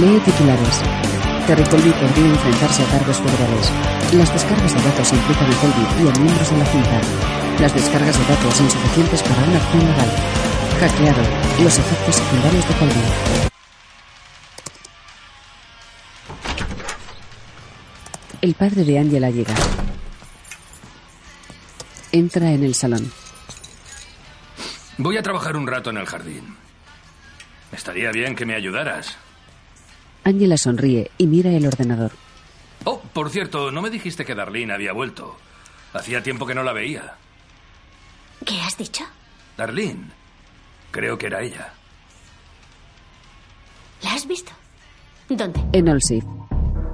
[0.00, 0.82] Lee titulares.
[1.46, 3.72] Terry Colby podría enfrentarse a cargos federales.
[4.12, 7.00] Las descargas de datos implican a Colby y a miembros de la Junta.
[7.60, 10.10] Las descargas de datos insuficientes para una acción legal.
[10.80, 11.22] Hackeado.
[11.62, 13.53] Los efectos secundarios de Colby.
[18.44, 19.54] El padre de Angela llega.
[22.12, 23.10] Entra en el salón.
[24.98, 26.54] Voy a trabajar un rato en el jardín.
[27.72, 29.16] Estaría bien que me ayudaras.
[30.24, 32.12] Angela sonríe y mira el ordenador.
[32.84, 35.38] Oh, por cierto, no me dijiste que Darlene había vuelto.
[35.94, 37.14] Hacía tiempo que no la veía.
[38.44, 39.04] ¿Qué has dicho?
[39.56, 40.10] Darlene.
[40.90, 41.72] Creo que era ella.
[44.02, 44.52] ¿La has visto?
[45.30, 45.64] ¿Dónde?
[45.72, 46.24] En Olsif.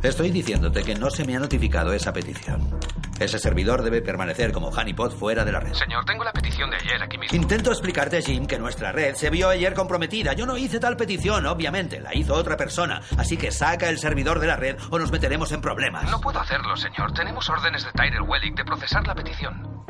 [0.02, 2.70] Estoy diciéndote que no se me ha notificado esa petición.
[3.18, 5.74] Ese servidor debe permanecer como honeypot fuera de la red.
[5.74, 7.36] Señor, tengo la petición de ayer aquí mismo.
[7.36, 10.32] Intento explicarte, Jim, que nuestra red se vio ayer comprometida.
[10.32, 12.00] Yo no hice tal petición, obviamente.
[12.00, 13.02] La hizo otra persona.
[13.18, 16.10] Así que saca el servidor de la red o nos meteremos en problemas.
[16.10, 17.12] No puedo hacerlo, señor.
[17.12, 19.84] Tenemos órdenes de Tyrell Wellick de procesar la petición.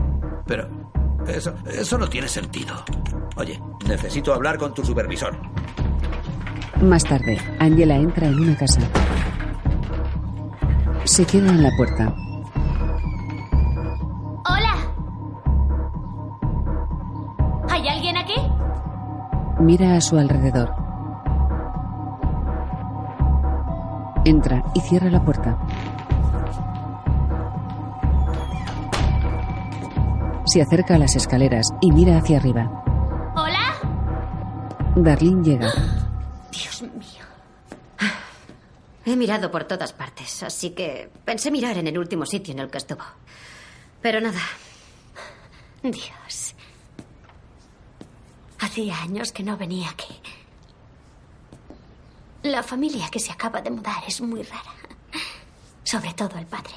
[0.45, 0.69] Pero
[1.29, 2.85] eso, eso no tiene sentido.
[3.37, 5.39] Oye, necesito hablar con tu supervisor.
[6.83, 8.81] Más tarde, Angela entra en una casa.
[11.05, 12.15] Se queda en la puerta.
[14.47, 14.75] ¡Hola!
[17.69, 18.35] ¿Hay alguien aquí?
[19.59, 20.75] Mira a su alrededor.
[24.25, 25.59] Entra y cierra la puerta.
[30.45, 32.71] Se acerca a las escaleras y mira hacia arriba.
[33.35, 33.75] ¿Hola?
[34.97, 35.69] Darlene llega.
[36.53, 37.20] Dios mío.
[39.05, 42.71] He mirado por todas partes, así que pensé mirar en el último sitio en el
[42.71, 43.05] que estuvo.
[44.03, 44.41] Pero nada.
[45.83, 46.55] Dios.
[48.59, 50.15] Hacía años que no venía aquí.
[52.43, 54.73] La familia que se acaba de mudar es muy rara.
[55.83, 56.75] Sobre todo el padre.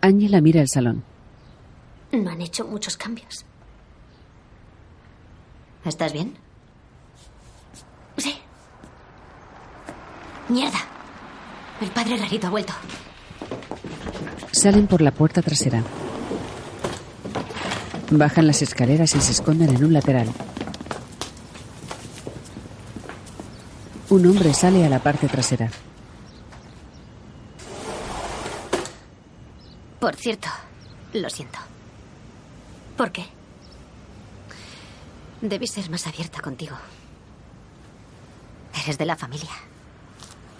[0.00, 1.04] Angela mira el salón.
[2.12, 3.44] No han hecho muchos cambios.
[5.84, 6.36] ¿Estás bien?
[8.16, 8.38] Sí.
[10.48, 10.78] Mierda.
[11.80, 12.72] El padre rarito ha vuelto.
[14.50, 15.82] Salen por la puerta trasera.
[18.10, 20.28] Bajan las escaleras y se esconden en un lateral.
[24.08, 25.70] Un hombre sale a la parte trasera.
[30.00, 30.48] Por cierto,
[31.12, 31.58] lo siento.
[32.96, 33.26] ¿Por qué?
[35.42, 36.76] Debí ser más abierta contigo.
[38.82, 39.50] Eres de la familia.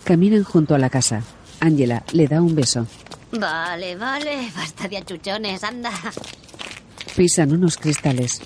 [0.09, 1.23] Caminan junto a la casa.
[1.61, 2.87] Angela le da un beso.
[3.31, 4.49] Vale, vale.
[4.57, 5.91] Basta de achuchones, anda.
[7.15, 8.41] Pisan unos cristales.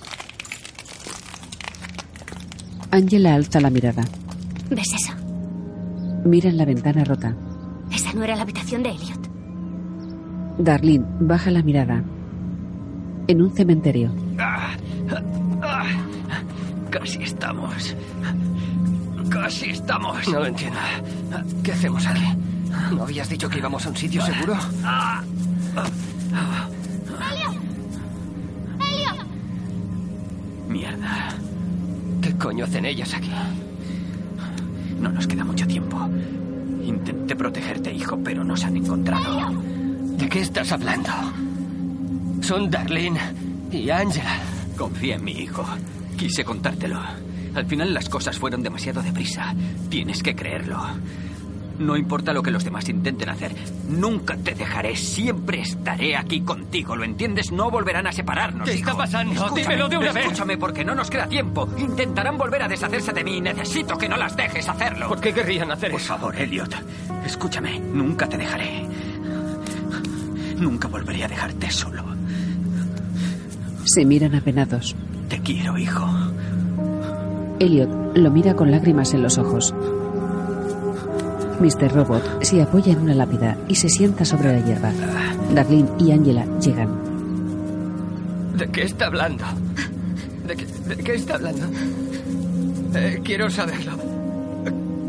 [2.90, 4.02] Angela alza la mirada.
[4.70, 5.12] ¿Ves eso?
[6.24, 7.36] Mira en la ventana rota.
[7.92, 9.30] Esa no era la habitación de Elliot.
[10.58, 12.02] Darlene baja la mirada.
[13.28, 14.12] En un cementerio.
[14.36, 14.74] Ah,
[15.62, 15.84] ah,
[16.90, 17.94] casi estamos.
[19.42, 20.28] Casi estamos.
[20.28, 20.78] No lo entiendo.
[21.64, 22.22] ¿Qué hacemos aquí?
[22.94, 24.56] ¿No habías dicho que íbamos a un sitio seguro?
[27.32, 27.56] ¡Elliot!
[28.80, 29.26] ¡Elliot!
[30.68, 31.34] Mierda.
[32.20, 33.32] ¿Qué coño hacen ellas aquí?
[35.00, 36.08] No nos queda mucho tiempo.
[36.84, 39.50] Intenté protegerte, hijo, pero nos han encontrado.
[40.18, 41.10] ¿De qué estás hablando?
[42.42, 43.20] Son Darlene
[43.72, 44.36] y Angela.
[44.78, 45.64] Confía en mi hijo.
[46.16, 47.00] Quise contártelo.
[47.54, 49.54] Al final las cosas fueron demasiado deprisa.
[49.88, 50.80] Tienes que creerlo.
[51.78, 53.52] No importa lo que los demás intenten hacer,
[53.88, 57.50] nunca te dejaré, siempre estaré aquí contigo, ¿lo entiendes?
[57.50, 58.68] No volverán a separarnos.
[58.68, 59.32] ¿Qué está pasando?
[59.32, 60.24] Escúchame, Dímelo de una vez.
[60.24, 61.68] Escúchame, porque no nos queda tiempo.
[61.78, 63.40] Intentarán volver a deshacerse de mí.
[63.40, 65.08] Necesito que no las dejes hacerlo.
[65.08, 66.74] ¿Por qué querrían hacer Por favor, Elliot,
[67.26, 67.80] escúchame.
[67.80, 68.86] Nunca te dejaré.
[70.58, 72.04] Nunca volveré a dejarte solo.
[73.84, 74.94] Se miran apenados.
[75.28, 76.06] Te quiero, hijo.
[77.62, 79.72] Elliot lo mira con lágrimas en los ojos.
[81.60, 81.92] Mr.
[81.92, 84.90] Robot se apoya en una lápida y se sienta sobre la hierba.
[85.54, 86.88] Darlene y Angela llegan.
[88.56, 89.44] ¿De qué está hablando?
[90.48, 91.66] ¿De qué, de qué está hablando?
[92.94, 93.92] Eh, quiero saberlo.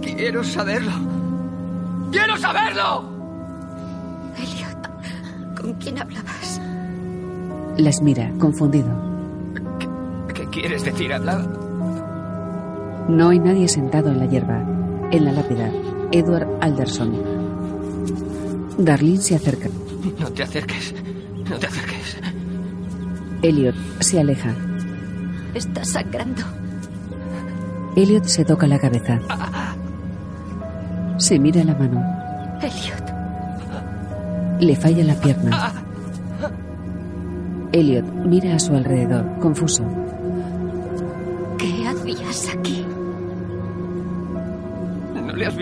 [0.03, 0.91] Quiero saberlo.
[2.11, 3.03] ¡Quiero saberlo!
[4.37, 6.61] Elliot, ¿con quién hablabas?
[7.77, 8.89] Las mira, confundido.
[10.35, 11.11] ¿Qué quieres decir?
[11.11, 11.62] Hablaba.
[13.07, 14.61] No hay nadie sentado en la hierba.
[15.11, 15.69] En la lápida,
[16.11, 17.13] Edward Alderson.
[18.77, 19.69] Darlene se acerca.
[20.19, 20.95] No te acerques.
[21.49, 22.17] No te acerques.
[23.41, 24.53] Elliot se aleja.
[25.53, 26.41] Estás sangrando.
[27.95, 29.19] Elliot se toca la cabeza.
[31.17, 32.01] Se mira la mano.
[32.61, 33.03] Elliot.
[34.61, 35.73] Le falla la pierna.
[37.73, 39.83] Elliot mira a su alrededor, confuso.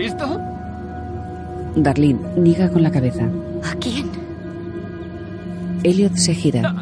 [0.02, 0.40] Visto?
[1.76, 3.24] Darlene niega con la cabeza.
[3.70, 4.10] ¿A quién?
[5.82, 6.74] Elliot se gira.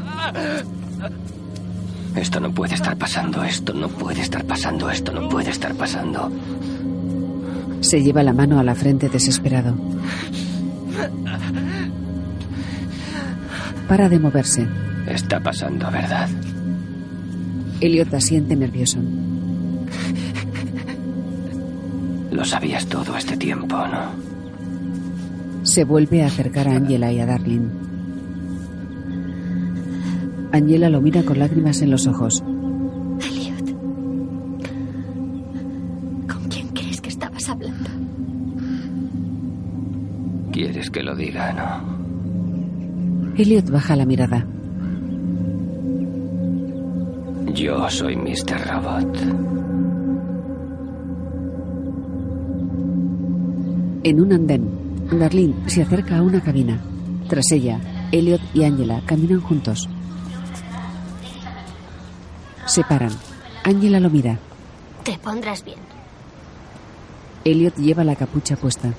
[2.17, 6.31] Esto no puede estar pasando, esto no puede estar pasando, esto no puede estar pasando.
[7.81, 9.75] Se lleva la mano a la frente desesperado.
[13.89, 14.67] Para de moverse.
[15.07, 16.29] Está pasando, ¿verdad?
[17.81, 18.99] Elliot asiente nervioso.
[22.41, 24.13] Lo sabías todo este tiempo, ¿no?
[25.63, 27.69] Se vuelve a acercar a Angela y a Darlene.
[30.51, 32.43] Angela lo mira con lágrimas en los ojos.
[33.29, 33.77] Elliot.
[36.33, 37.91] ¿Con quién crees que estabas hablando?
[40.51, 43.35] ¿Quieres que lo diga, no?
[43.37, 44.47] Elliot baja la mirada.
[47.53, 48.67] Yo soy Mr.
[48.67, 49.60] Robot.
[54.11, 54.65] En un andén,
[55.21, 56.81] Darlene se acerca a una cabina.
[57.29, 57.79] Tras ella,
[58.11, 59.89] Elliot y Angela caminan juntos.
[62.67, 63.13] Se paran.
[63.63, 64.37] Angela lo mira.
[65.05, 65.79] Te pondrás bien.
[67.45, 68.93] Elliot lleva la capucha puesta.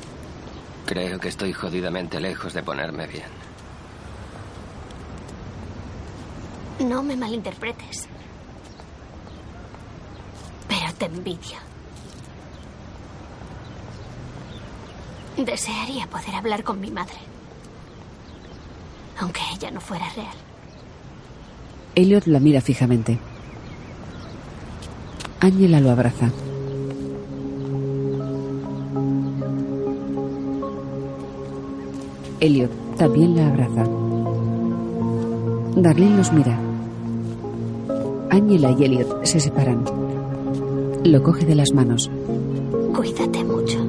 [0.86, 3.28] Creo que estoy jodidamente lejos de ponerme bien.
[6.90, 8.08] No me malinterpretes.
[10.70, 11.71] Pero te envidio.
[15.46, 17.18] Desearía poder hablar con mi madre.
[19.20, 20.36] Aunque ella no fuera real.
[21.96, 23.18] Elliot la mira fijamente.
[25.40, 26.30] Angela lo abraza.
[32.40, 33.86] Elliot también la abraza.
[35.76, 36.60] Darlene los mira.
[38.30, 39.84] Angela y Elliot se separan.
[41.04, 42.10] Lo coge de las manos.
[42.96, 43.81] Cuídate mucho.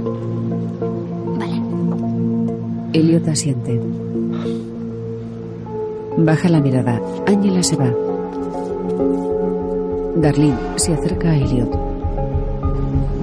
[2.93, 3.81] Elliot asiente.
[6.19, 7.01] Baja la mirada.
[7.27, 7.91] Angela se va.
[10.17, 11.71] Darlene se acerca a Elliot.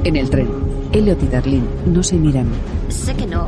[0.04, 0.48] En el tren,
[0.92, 2.48] Elliot y Darlene no se miran.
[2.90, 3.48] Sé que no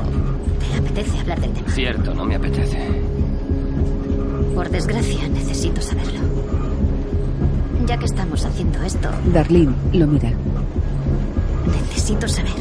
[0.59, 1.69] te apetece hablar del tema.
[1.69, 2.77] Cierto, no me apetece.
[4.53, 6.19] Por desgracia, necesito saberlo.
[7.87, 10.31] Ya que estamos haciendo esto, Darlene lo mira.
[11.89, 12.51] necesito saber.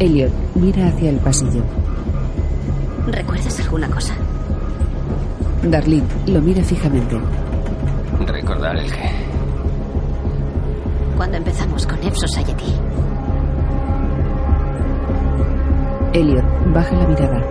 [0.00, 1.62] Elliot mira hacia el pasillo.
[3.10, 4.14] ¿Recuerdas alguna cosa?
[5.62, 7.18] Darlene lo mira fijamente.
[8.26, 9.10] Recordar el qué.
[11.16, 12.74] Cuando empezamos con Epso Society.
[16.12, 17.42] Elliot baja la mirada.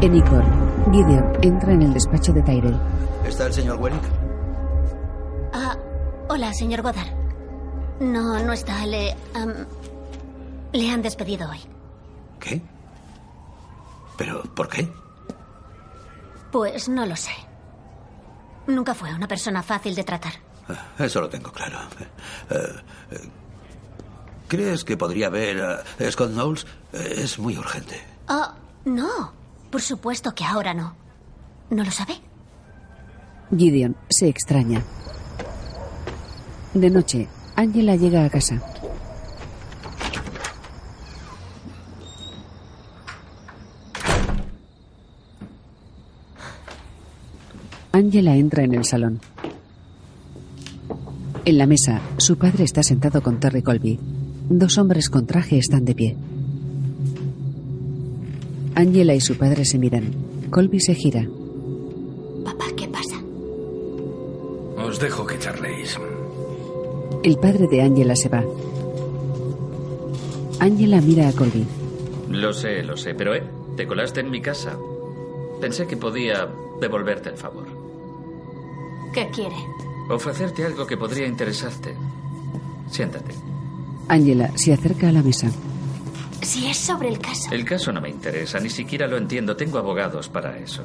[0.00, 0.44] En Icor,
[0.92, 2.76] Gideon entra en el despacho de Tyrell.
[3.26, 4.00] ¿Está el señor Welling?
[5.52, 5.76] Ah,
[6.28, 7.10] hola, señor Goddard.
[8.00, 8.84] No, no está.
[8.86, 9.14] Le
[10.90, 11.58] han despedido hoy.
[14.52, 14.54] ¿Qué?
[14.54, 14.88] ¿Pero por qué?
[16.50, 17.32] Pues no lo sé.
[18.66, 20.32] Nunca fue una persona fácil de tratar.
[20.68, 21.78] Ah, Eso lo tengo claro.
[22.50, 22.56] Eh,
[23.12, 23.28] eh,
[24.48, 26.66] ¿Crees que podría ver a Scott Knowles?
[26.92, 28.00] Eh, Es muy urgente.
[28.28, 29.32] Ah, no.
[29.70, 30.94] Por supuesto que ahora no.
[31.70, 32.20] ¿No lo sabe?
[33.56, 34.82] Gideon se extraña.
[36.74, 38.60] De noche, Angela llega a casa.
[47.92, 49.20] Angela entra en el salón.
[51.44, 53.98] En la mesa, su padre está sentado con Terry Colby.
[54.48, 56.16] Dos hombres con traje están de pie.
[58.74, 60.10] Angela y su padre se miran.
[60.50, 61.28] Colby se gira.
[62.44, 63.20] Papá, ¿qué pasa?
[64.78, 65.98] Os dejo que charléis.
[67.22, 68.42] El padre de Angela se va.
[70.60, 71.66] Angela mira a Colby.
[72.30, 73.42] Lo sé, lo sé, pero eh,
[73.76, 74.78] te colaste en mi casa.
[75.60, 76.48] Pensé que podía
[76.80, 77.81] devolverte el favor.
[79.12, 79.56] ¿Qué quiere?
[80.08, 81.94] Ofrecerte algo que podría interesarte.
[82.90, 83.34] Siéntate.
[84.08, 85.50] Angela se acerca a la mesa.
[86.42, 87.50] Si es sobre el caso.
[87.52, 89.56] El caso no me interesa, ni siquiera lo entiendo.
[89.56, 90.82] Tengo abogados para eso.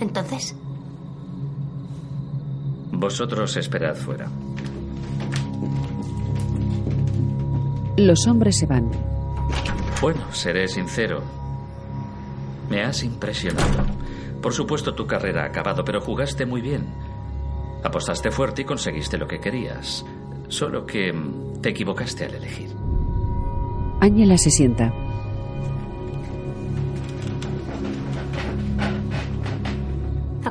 [0.00, 0.54] Entonces,
[2.98, 4.28] Vosotros esperad fuera.
[7.96, 8.90] Los hombres se van.
[10.00, 11.22] Bueno, seré sincero.
[12.68, 13.84] Me has impresionado.
[14.42, 16.86] Por supuesto, tu carrera ha acabado, pero jugaste muy bien.
[17.82, 20.04] Apostaste fuerte y conseguiste lo que querías.
[20.48, 22.70] Solo que mm, te equivocaste al elegir.
[24.00, 24.92] Angela se sienta.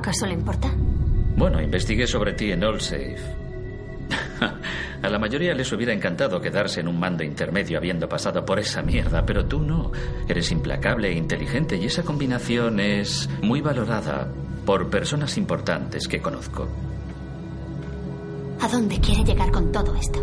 [0.08, 0.70] ¿acaso le importa?
[1.36, 3.47] Bueno, investigué sobre ti en AllSafe.
[5.02, 8.82] A la mayoría les hubiera encantado quedarse en un mando intermedio habiendo pasado por esa
[8.82, 9.92] mierda, pero tú no.
[10.28, 14.28] Eres implacable e inteligente y esa combinación es muy valorada
[14.66, 16.68] por personas importantes que conozco.
[18.62, 20.20] ¿A dónde quiere llegar con todo esto?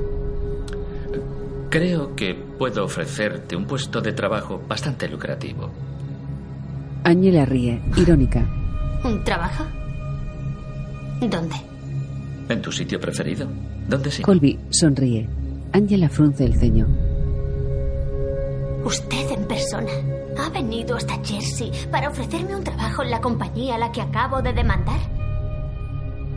[1.70, 5.72] Creo que puedo ofrecerte un puesto de trabajo bastante lucrativo.
[7.04, 8.46] Angela ríe, irónica.
[9.04, 9.64] ¿Un trabajo?
[11.20, 11.56] ¿Dónde?
[12.48, 13.48] ¿En tu sitio preferido?
[13.88, 14.22] ¿Dónde sí?
[14.22, 15.28] Colby sonríe.
[15.72, 16.86] Angela frunce el ceño.
[18.84, 19.90] Usted en persona
[20.38, 24.42] ha venido hasta Jersey para ofrecerme un trabajo en la compañía a la que acabo
[24.42, 25.00] de demandar.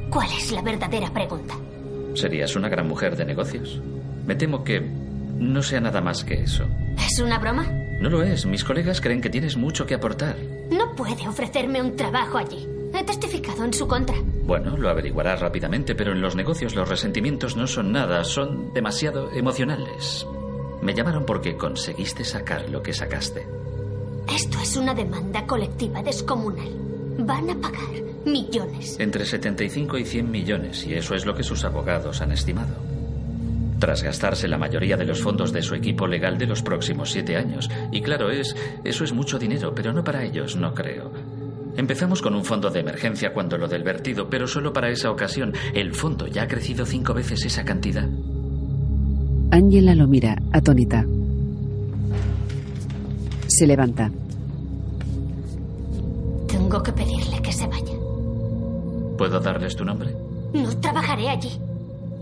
[0.09, 1.55] ¿Cuál es la verdadera pregunta?
[2.15, 3.81] Serías una gran mujer de negocios.
[4.25, 6.65] Me temo que no sea nada más que eso.
[6.97, 7.65] ¿Es una broma?
[8.01, 8.45] No lo es.
[8.45, 10.35] Mis colegas creen que tienes mucho que aportar.
[10.71, 12.67] No puede ofrecerme un trabajo allí.
[12.97, 14.15] He testificado en su contra.
[14.45, 19.31] Bueno, lo averiguarás rápidamente, pero en los negocios los resentimientos no son nada, son demasiado
[19.33, 20.25] emocionales.
[20.81, 23.45] Me llamaron porque conseguiste sacar lo que sacaste.
[24.33, 26.71] Esto es una demanda colectiva descomunal.
[27.19, 28.99] Van a pagar millones.
[28.99, 32.75] Entre 75 y 100 millones, y eso es lo que sus abogados han estimado.
[33.79, 37.37] Tras gastarse la mayoría de los fondos de su equipo legal de los próximos siete
[37.37, 37.69] años.
[37.91, 41.11] Y claro, es, eso es mucho dinero, pero no para ellos, no creo.
[41.77, 45.53] Empezamos con un fondo de emergencia cuando lo del vertido, pero solo para esa ocasión.
[45.75, 48.09] El fondo ya ha crecido cinco veces esa cantidad.
[49.51, 51.05] Angela lo mira, atónita.
[53.47, 54.11] Se levanta.
[56.47, 57.93] Tengo que pedirle que se vaya.
[59.15, 60.15] ¿Puedo darles tu nombre?
[60.53, 61.59] No trabajaré allí.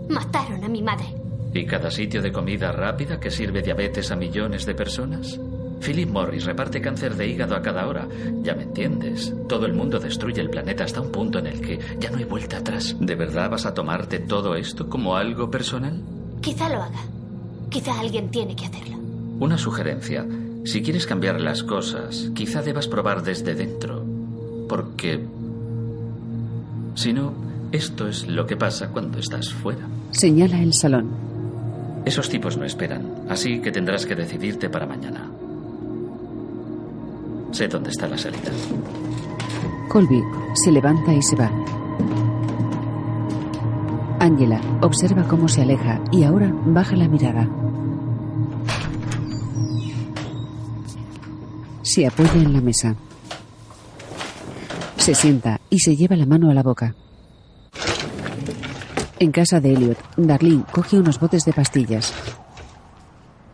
[0.10, 1.06] Mataron a mi madre.
[1.54, 5.40] ¿Y cada sitio de comida rápida que sirve diabetes a millones de personas?
[5.82, 8.08] Philip Morris reparte cáncer de hígado a cada hora.
[8.42, 9.34] Ya me entiendes.
[9.48, 12.24] Todo el mundo destruye el planeta hasta un punto en el que ya no hay
[12.24, 12.96] vuelta atrás.
[13.00, 16.02] ¿De verdad vas a tomarte todo esto como algo personal?
[16.42, 17.02] Quizá lo haga.
[17.70, 18.98] Quizá alguien tiene que hacerlo.
[19.40, 20.26] Una sugerencia.
[20.64, 24.04] Si quieres cambiar las cosas, quizá debas probar desde dentro.
[24.68, 25.24] Porque...
[26.96, 27.34] Si no,
[27.72, 29.86] esto es lo que pasa cuando estás fuera.
[30.12, 31.10] Señala el salón.
[32.06, 35.30] Esos tipos no esperan, así que tendrás que decidirte para mañana.
[37.56, 38.52] Sé dónde está la salida.
[39.88, 40.22] Colby
[40.56, 41.50] se levanta y se va.
[44.20, 47.48] Angela observa cómo se aleja y ahora baja la mirada.
[51.82, 52.94] Se apoya en la mesa.
[54.98, 56.94] Se sienta y se lleva la mano a la boca.
[59.18, 62.14] En casa de Elliot, Darlene coge unos botes de pastillas.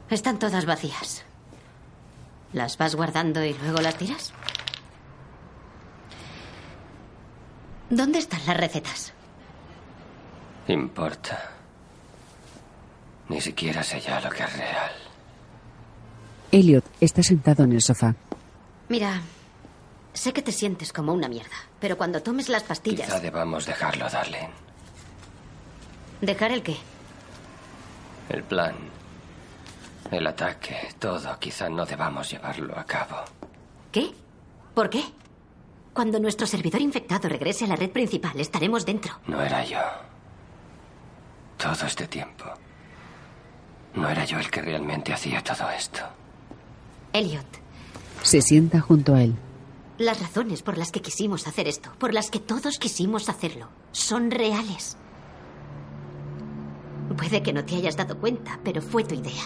[0.09, 1.20] Están todas vacías.
[2.53, 4.33] ¿Las vas guardando y luego las tiras?
[7.89, 9.13] ¿Dónde están las recetas?
[10.67, 11.51] Importa.
[13.29, 14.91] Ni siquiera sé ya lo que es real.
[16.51, 18.13] Elliot está sentado en el sofá.
[18.89, 19.21] Mira,
[20.13, 23.07] sé que te sientes como una mierda, pero cuando tomes las pastillas...
[23.07, 24.49] Quizá debamos dejarlo, Darlene.
[26.19, 26.75] ¿Dejar el qué?
[28.29, 28.75] El plan,
[30.11, 33.17] el ataque, todo, quizá no debamos llevarlo a cabo.
[33.91, 34.11] ¿Qué?
[34.73, 35.03] ¿Por qué?
[35.93, 39.13] Cuando nuestro servidor infectado regrese a la red principal, estaremos dentro.
[39.27, 39.79] No era yo.
[41.57, 42.45] Todo este tiempo.
[43.95, 45.99] No era yo el que realmente hacía todo esto.
[47.13, 47.45] Elliot,
[48.23, 49.35] Se sienta junto a él.
[49.97, 54.31] las razones por las que quisimos hacer esto, por las que todos quisimos hacerlo, son
[54.31, 54.95] reales.
[57.17, 59.43] Puede que no te hayas dado cuenta, pero fue tu idea.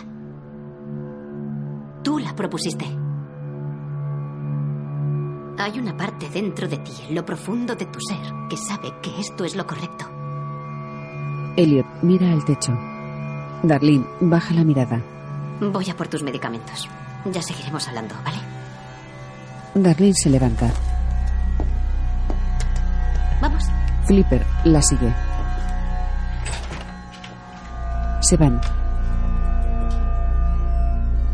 [2.16, 2.86] Tú la propusiste.
[5.57, 9.20] Hay una parte dentro de ti, en lo profundo de tu ser, que sabe que
[9.20, 10.05] esto es lo correcto.
[11.57, 12.72] Elliot mira al techo.
[13.63, 15.01] Darlene baja la mirada.
[15.59, 16.88] Voy a por tus medicamentos.
[17.26, 18.38] Ya seguiremos hablando, ¿vale?
[19.74, 20.72] Darlene se levanta.
[23.41, 23.66] Vamos.
[24.05, 25.13] Flipper la sigue.
[28.22, 28.61] Se van.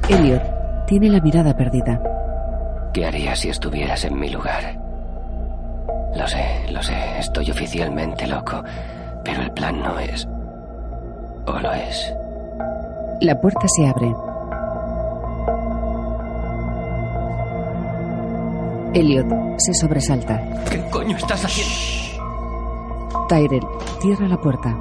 [0.09, 0.50] Elliot
[0.91, 2.01] tiene la mirada perdida.
[2.93, 4.77] ¿Qué harías si estuvieras en mi lugar?
[6.17, 8.61] Lo sé, lo sé, estoy oficialmente loco,
[9.23, 10.27] pero el plan no es...
[11.47, 12.13] ¿O lo es?
[13.21, 14.13] La puerta se abre.
[18.93, 19.27] Elliot
[19.59, 20.43] se sobresalta.
[20.69, 23.27] ¿Qué coño estás haciendo?
[23.29, 23.65] Tyrell
[24.01, 24.77] cierra la puerta.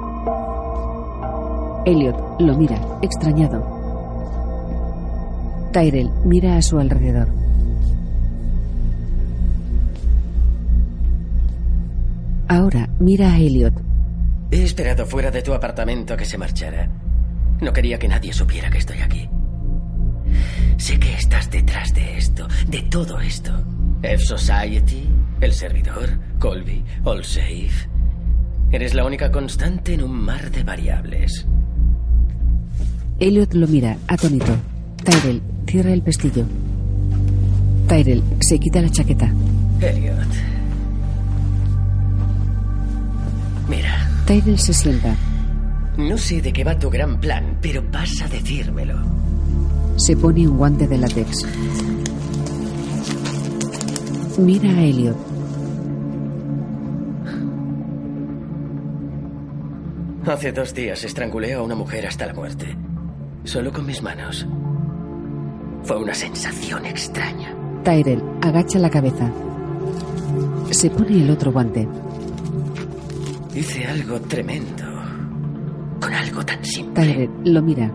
[1.85, 3.80] Elliot lo mira, extrañado.
[5.71, 7.29] Tyrell mira a su alrededor.
[12.47, 13.73] Ahora mira a Elliot.
[14.51, 16.89] He esperado fuera de tu apartamento a que se marchara.
[17.61, 19.29] No quería que nadie supiera que estoy aquí.
[20.77, 23.51] Sé que estás detrás de esto, de todo esto.
[24.01, 25.07] F-Society,
[25.39, 26.09] el servidor,
[26.39, 27.87] Colby, Allsafe.
[28.71, 31.45] Eres la única constante en un mar de variables.
[33.19, 34.57] Elliot lo mira, atónito.
[35.05, 35.41] Tyrell
[35.71, 36.45] cierra el pestillo.
[37.87, 39.31] Tyrell se quita la chaqueta.
[39.79, 40.27] Elliot.
[43.69, 45.15] Mira, Tyrell se sienta.
[45.97, 48.97] no sé de qué va tu gran plan, pero vas a decírmelo.
[49.95, 51.45] Se pone un guante de látex.
[54.39, 55.17] Mira a Elliot.
[60.25, 62.75] Hace dos días estrangulé a una mujer hasta la muerte.
[63.45, 64.45] Solo con mis manos.
[65.83, 67.55] Fue una sensación extraña.
[67.83, 69.31] Tyrell agacha la cabeza.
[70.69, 71.87] Se pone el otro guante.
[73.53, 74.83] Hice algo tremendo.
[75.99, 77.03] Con algo tan simple.
[77.03, 77.91] Tyrell lo mira.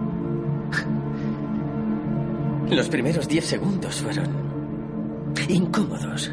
[2.70, 4.47] Los primeros diez segundos fueron
[5.49, 6.32] incómodos.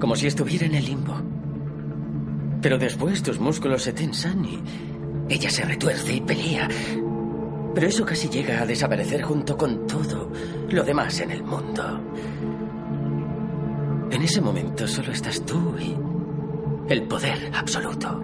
[0.00, 1.14] Como si estuviera en el limbo.
[2.60, 4.58] Pero después tus músculos se tensan y
[5.28, 6.68] ella se retuerce y pelea.
[7.74, 10.30] Pero eso casi llega a desaparecer junto con todo
[10.70, 12.00] lo demás en el mundo.
[14.10, 15.96] En ese momento solo estás tú y
[16.92, 18.22] el poder absoluto.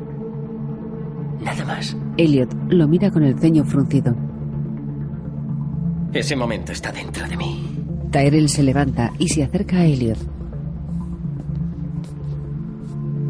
[1.41, 1.97] Nada más.
[2.19, 4.15] Elliot lo mira con el ceño fruncido.
[6.13, 7.79] Ese momento está dentro de mí.
[8.11, 10.19] Tyrell se levanta y se acerca a Elliot.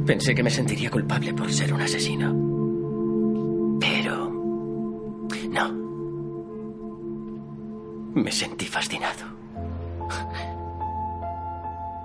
[0.06, 2.47] Pensé que me sentiría culpable por ser un asesino.
[8.28, 9.24] Me sentí fascinado.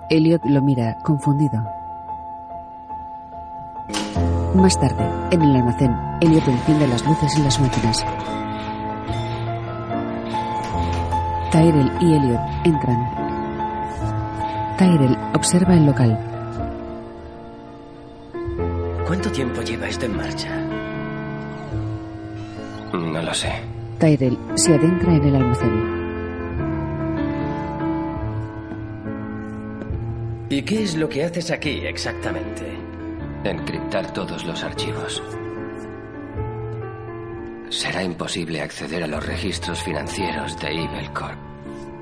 [0.08, 1.62] Elliot lo mira, confundido.
[4.54, 8.06] Más tarde, en el almacén, Elliot enciende las luces en las máquinas.
[11.52, 13.10] Tyrell y Elliot entran.
[14.78, 16.18] Tyrell observa el local.
[19.06, 20.48] ¿Cuánto tiempo lleva esto en marcha?
[22.94, 23.52] No lo sé.
[23.98, 25.93] Tyrell se adentra en el almacén.
[30.54, 32.78] ¿Y qué es lo que haces aquí exactamente?
[33.42, 35.20] Encriptar todos los archivos.
[37.70, 41.36] Será imposible acceder a los registros financieros de Evil Corp.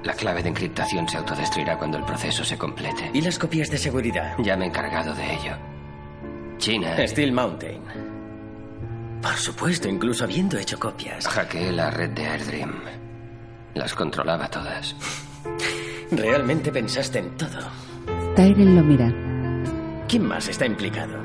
[0.04, 3.10] La clave de encriptación se autodestruirá cuando el proceso se complete.
[3.14, 4.34] ¿Y las copias de seguridad?
[4.40, 5.56] Ya me he encargado de ello.
[6.58, 6.94] China.
[7.08, 7.80] Steel Mountain.
[9.22, 11.26] Por supuesto, incluso habiendo hecho copias.
[11.26, 12.82] Hackeé la red de AirDream.
[13.72, 14.94] Las controlaba todas.
[16.10, 17.91] Realmente pensaste en todo.
[18.34, 19.12] Tyrell lo mira.
[20.08, 21.18] ¿Quién más está implicado?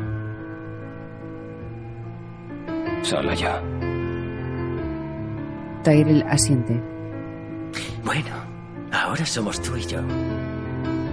[3.01, 3.49] Solo yo.
[5.84, 6.82] Tyrell asiente.
[8.03, 8.36] Bueno,
[8.91, 9.99] ahora somos tú y yo.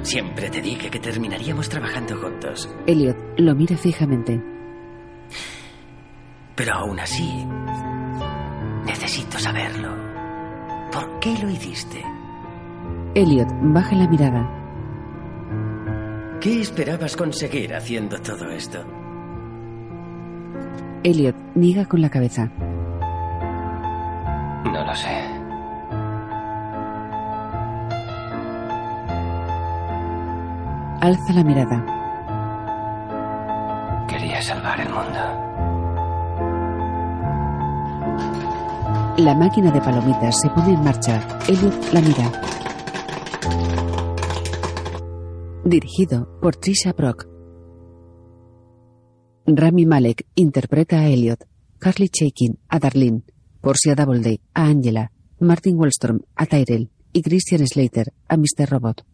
[0.03, 2.69] Siempre te dije que terminaríamos trabajando juntos.
[2.87, 4.43] Elliot lo mira fijamente.
[6.57, 7.47] Pero aún así,
[8.85, 9.95] necesito saberlo.
[10.91, 12.03] ¿Por qué lo hiciste?
[13.15, 14.64] Elliot baja la mirada.
[16.45, 18.85] ¿Qué esperabas conseguir haciendo todo esto?
[21.03, 22.51] Elliot niega con la cabeza.
[24.67, 25.09] No lo sé.
[31.01, 31.83] Alza la mirada.
[34.07, 35.21] Quería salvar el mundo.
[39.17, 41.23] La máquina de palomitas se pone en marcha.
[41.49, 42.54] Elliot la mira.
[45.65, 47.27] Dirigido por Trisha Brock.
[49.47, 51.47] Rami Malek interpreta a Elliot.
[51.79, 53.23] Carly Chaikin a Darlene.
[53.63, 55.11] Portia Doubleday a Angela.
[55.41, 56.91] Martin Wallstrom a Tyrell.
[57.15, 58.69] Y Christian Slater a Mr.
[58.69, 59.07] Robot.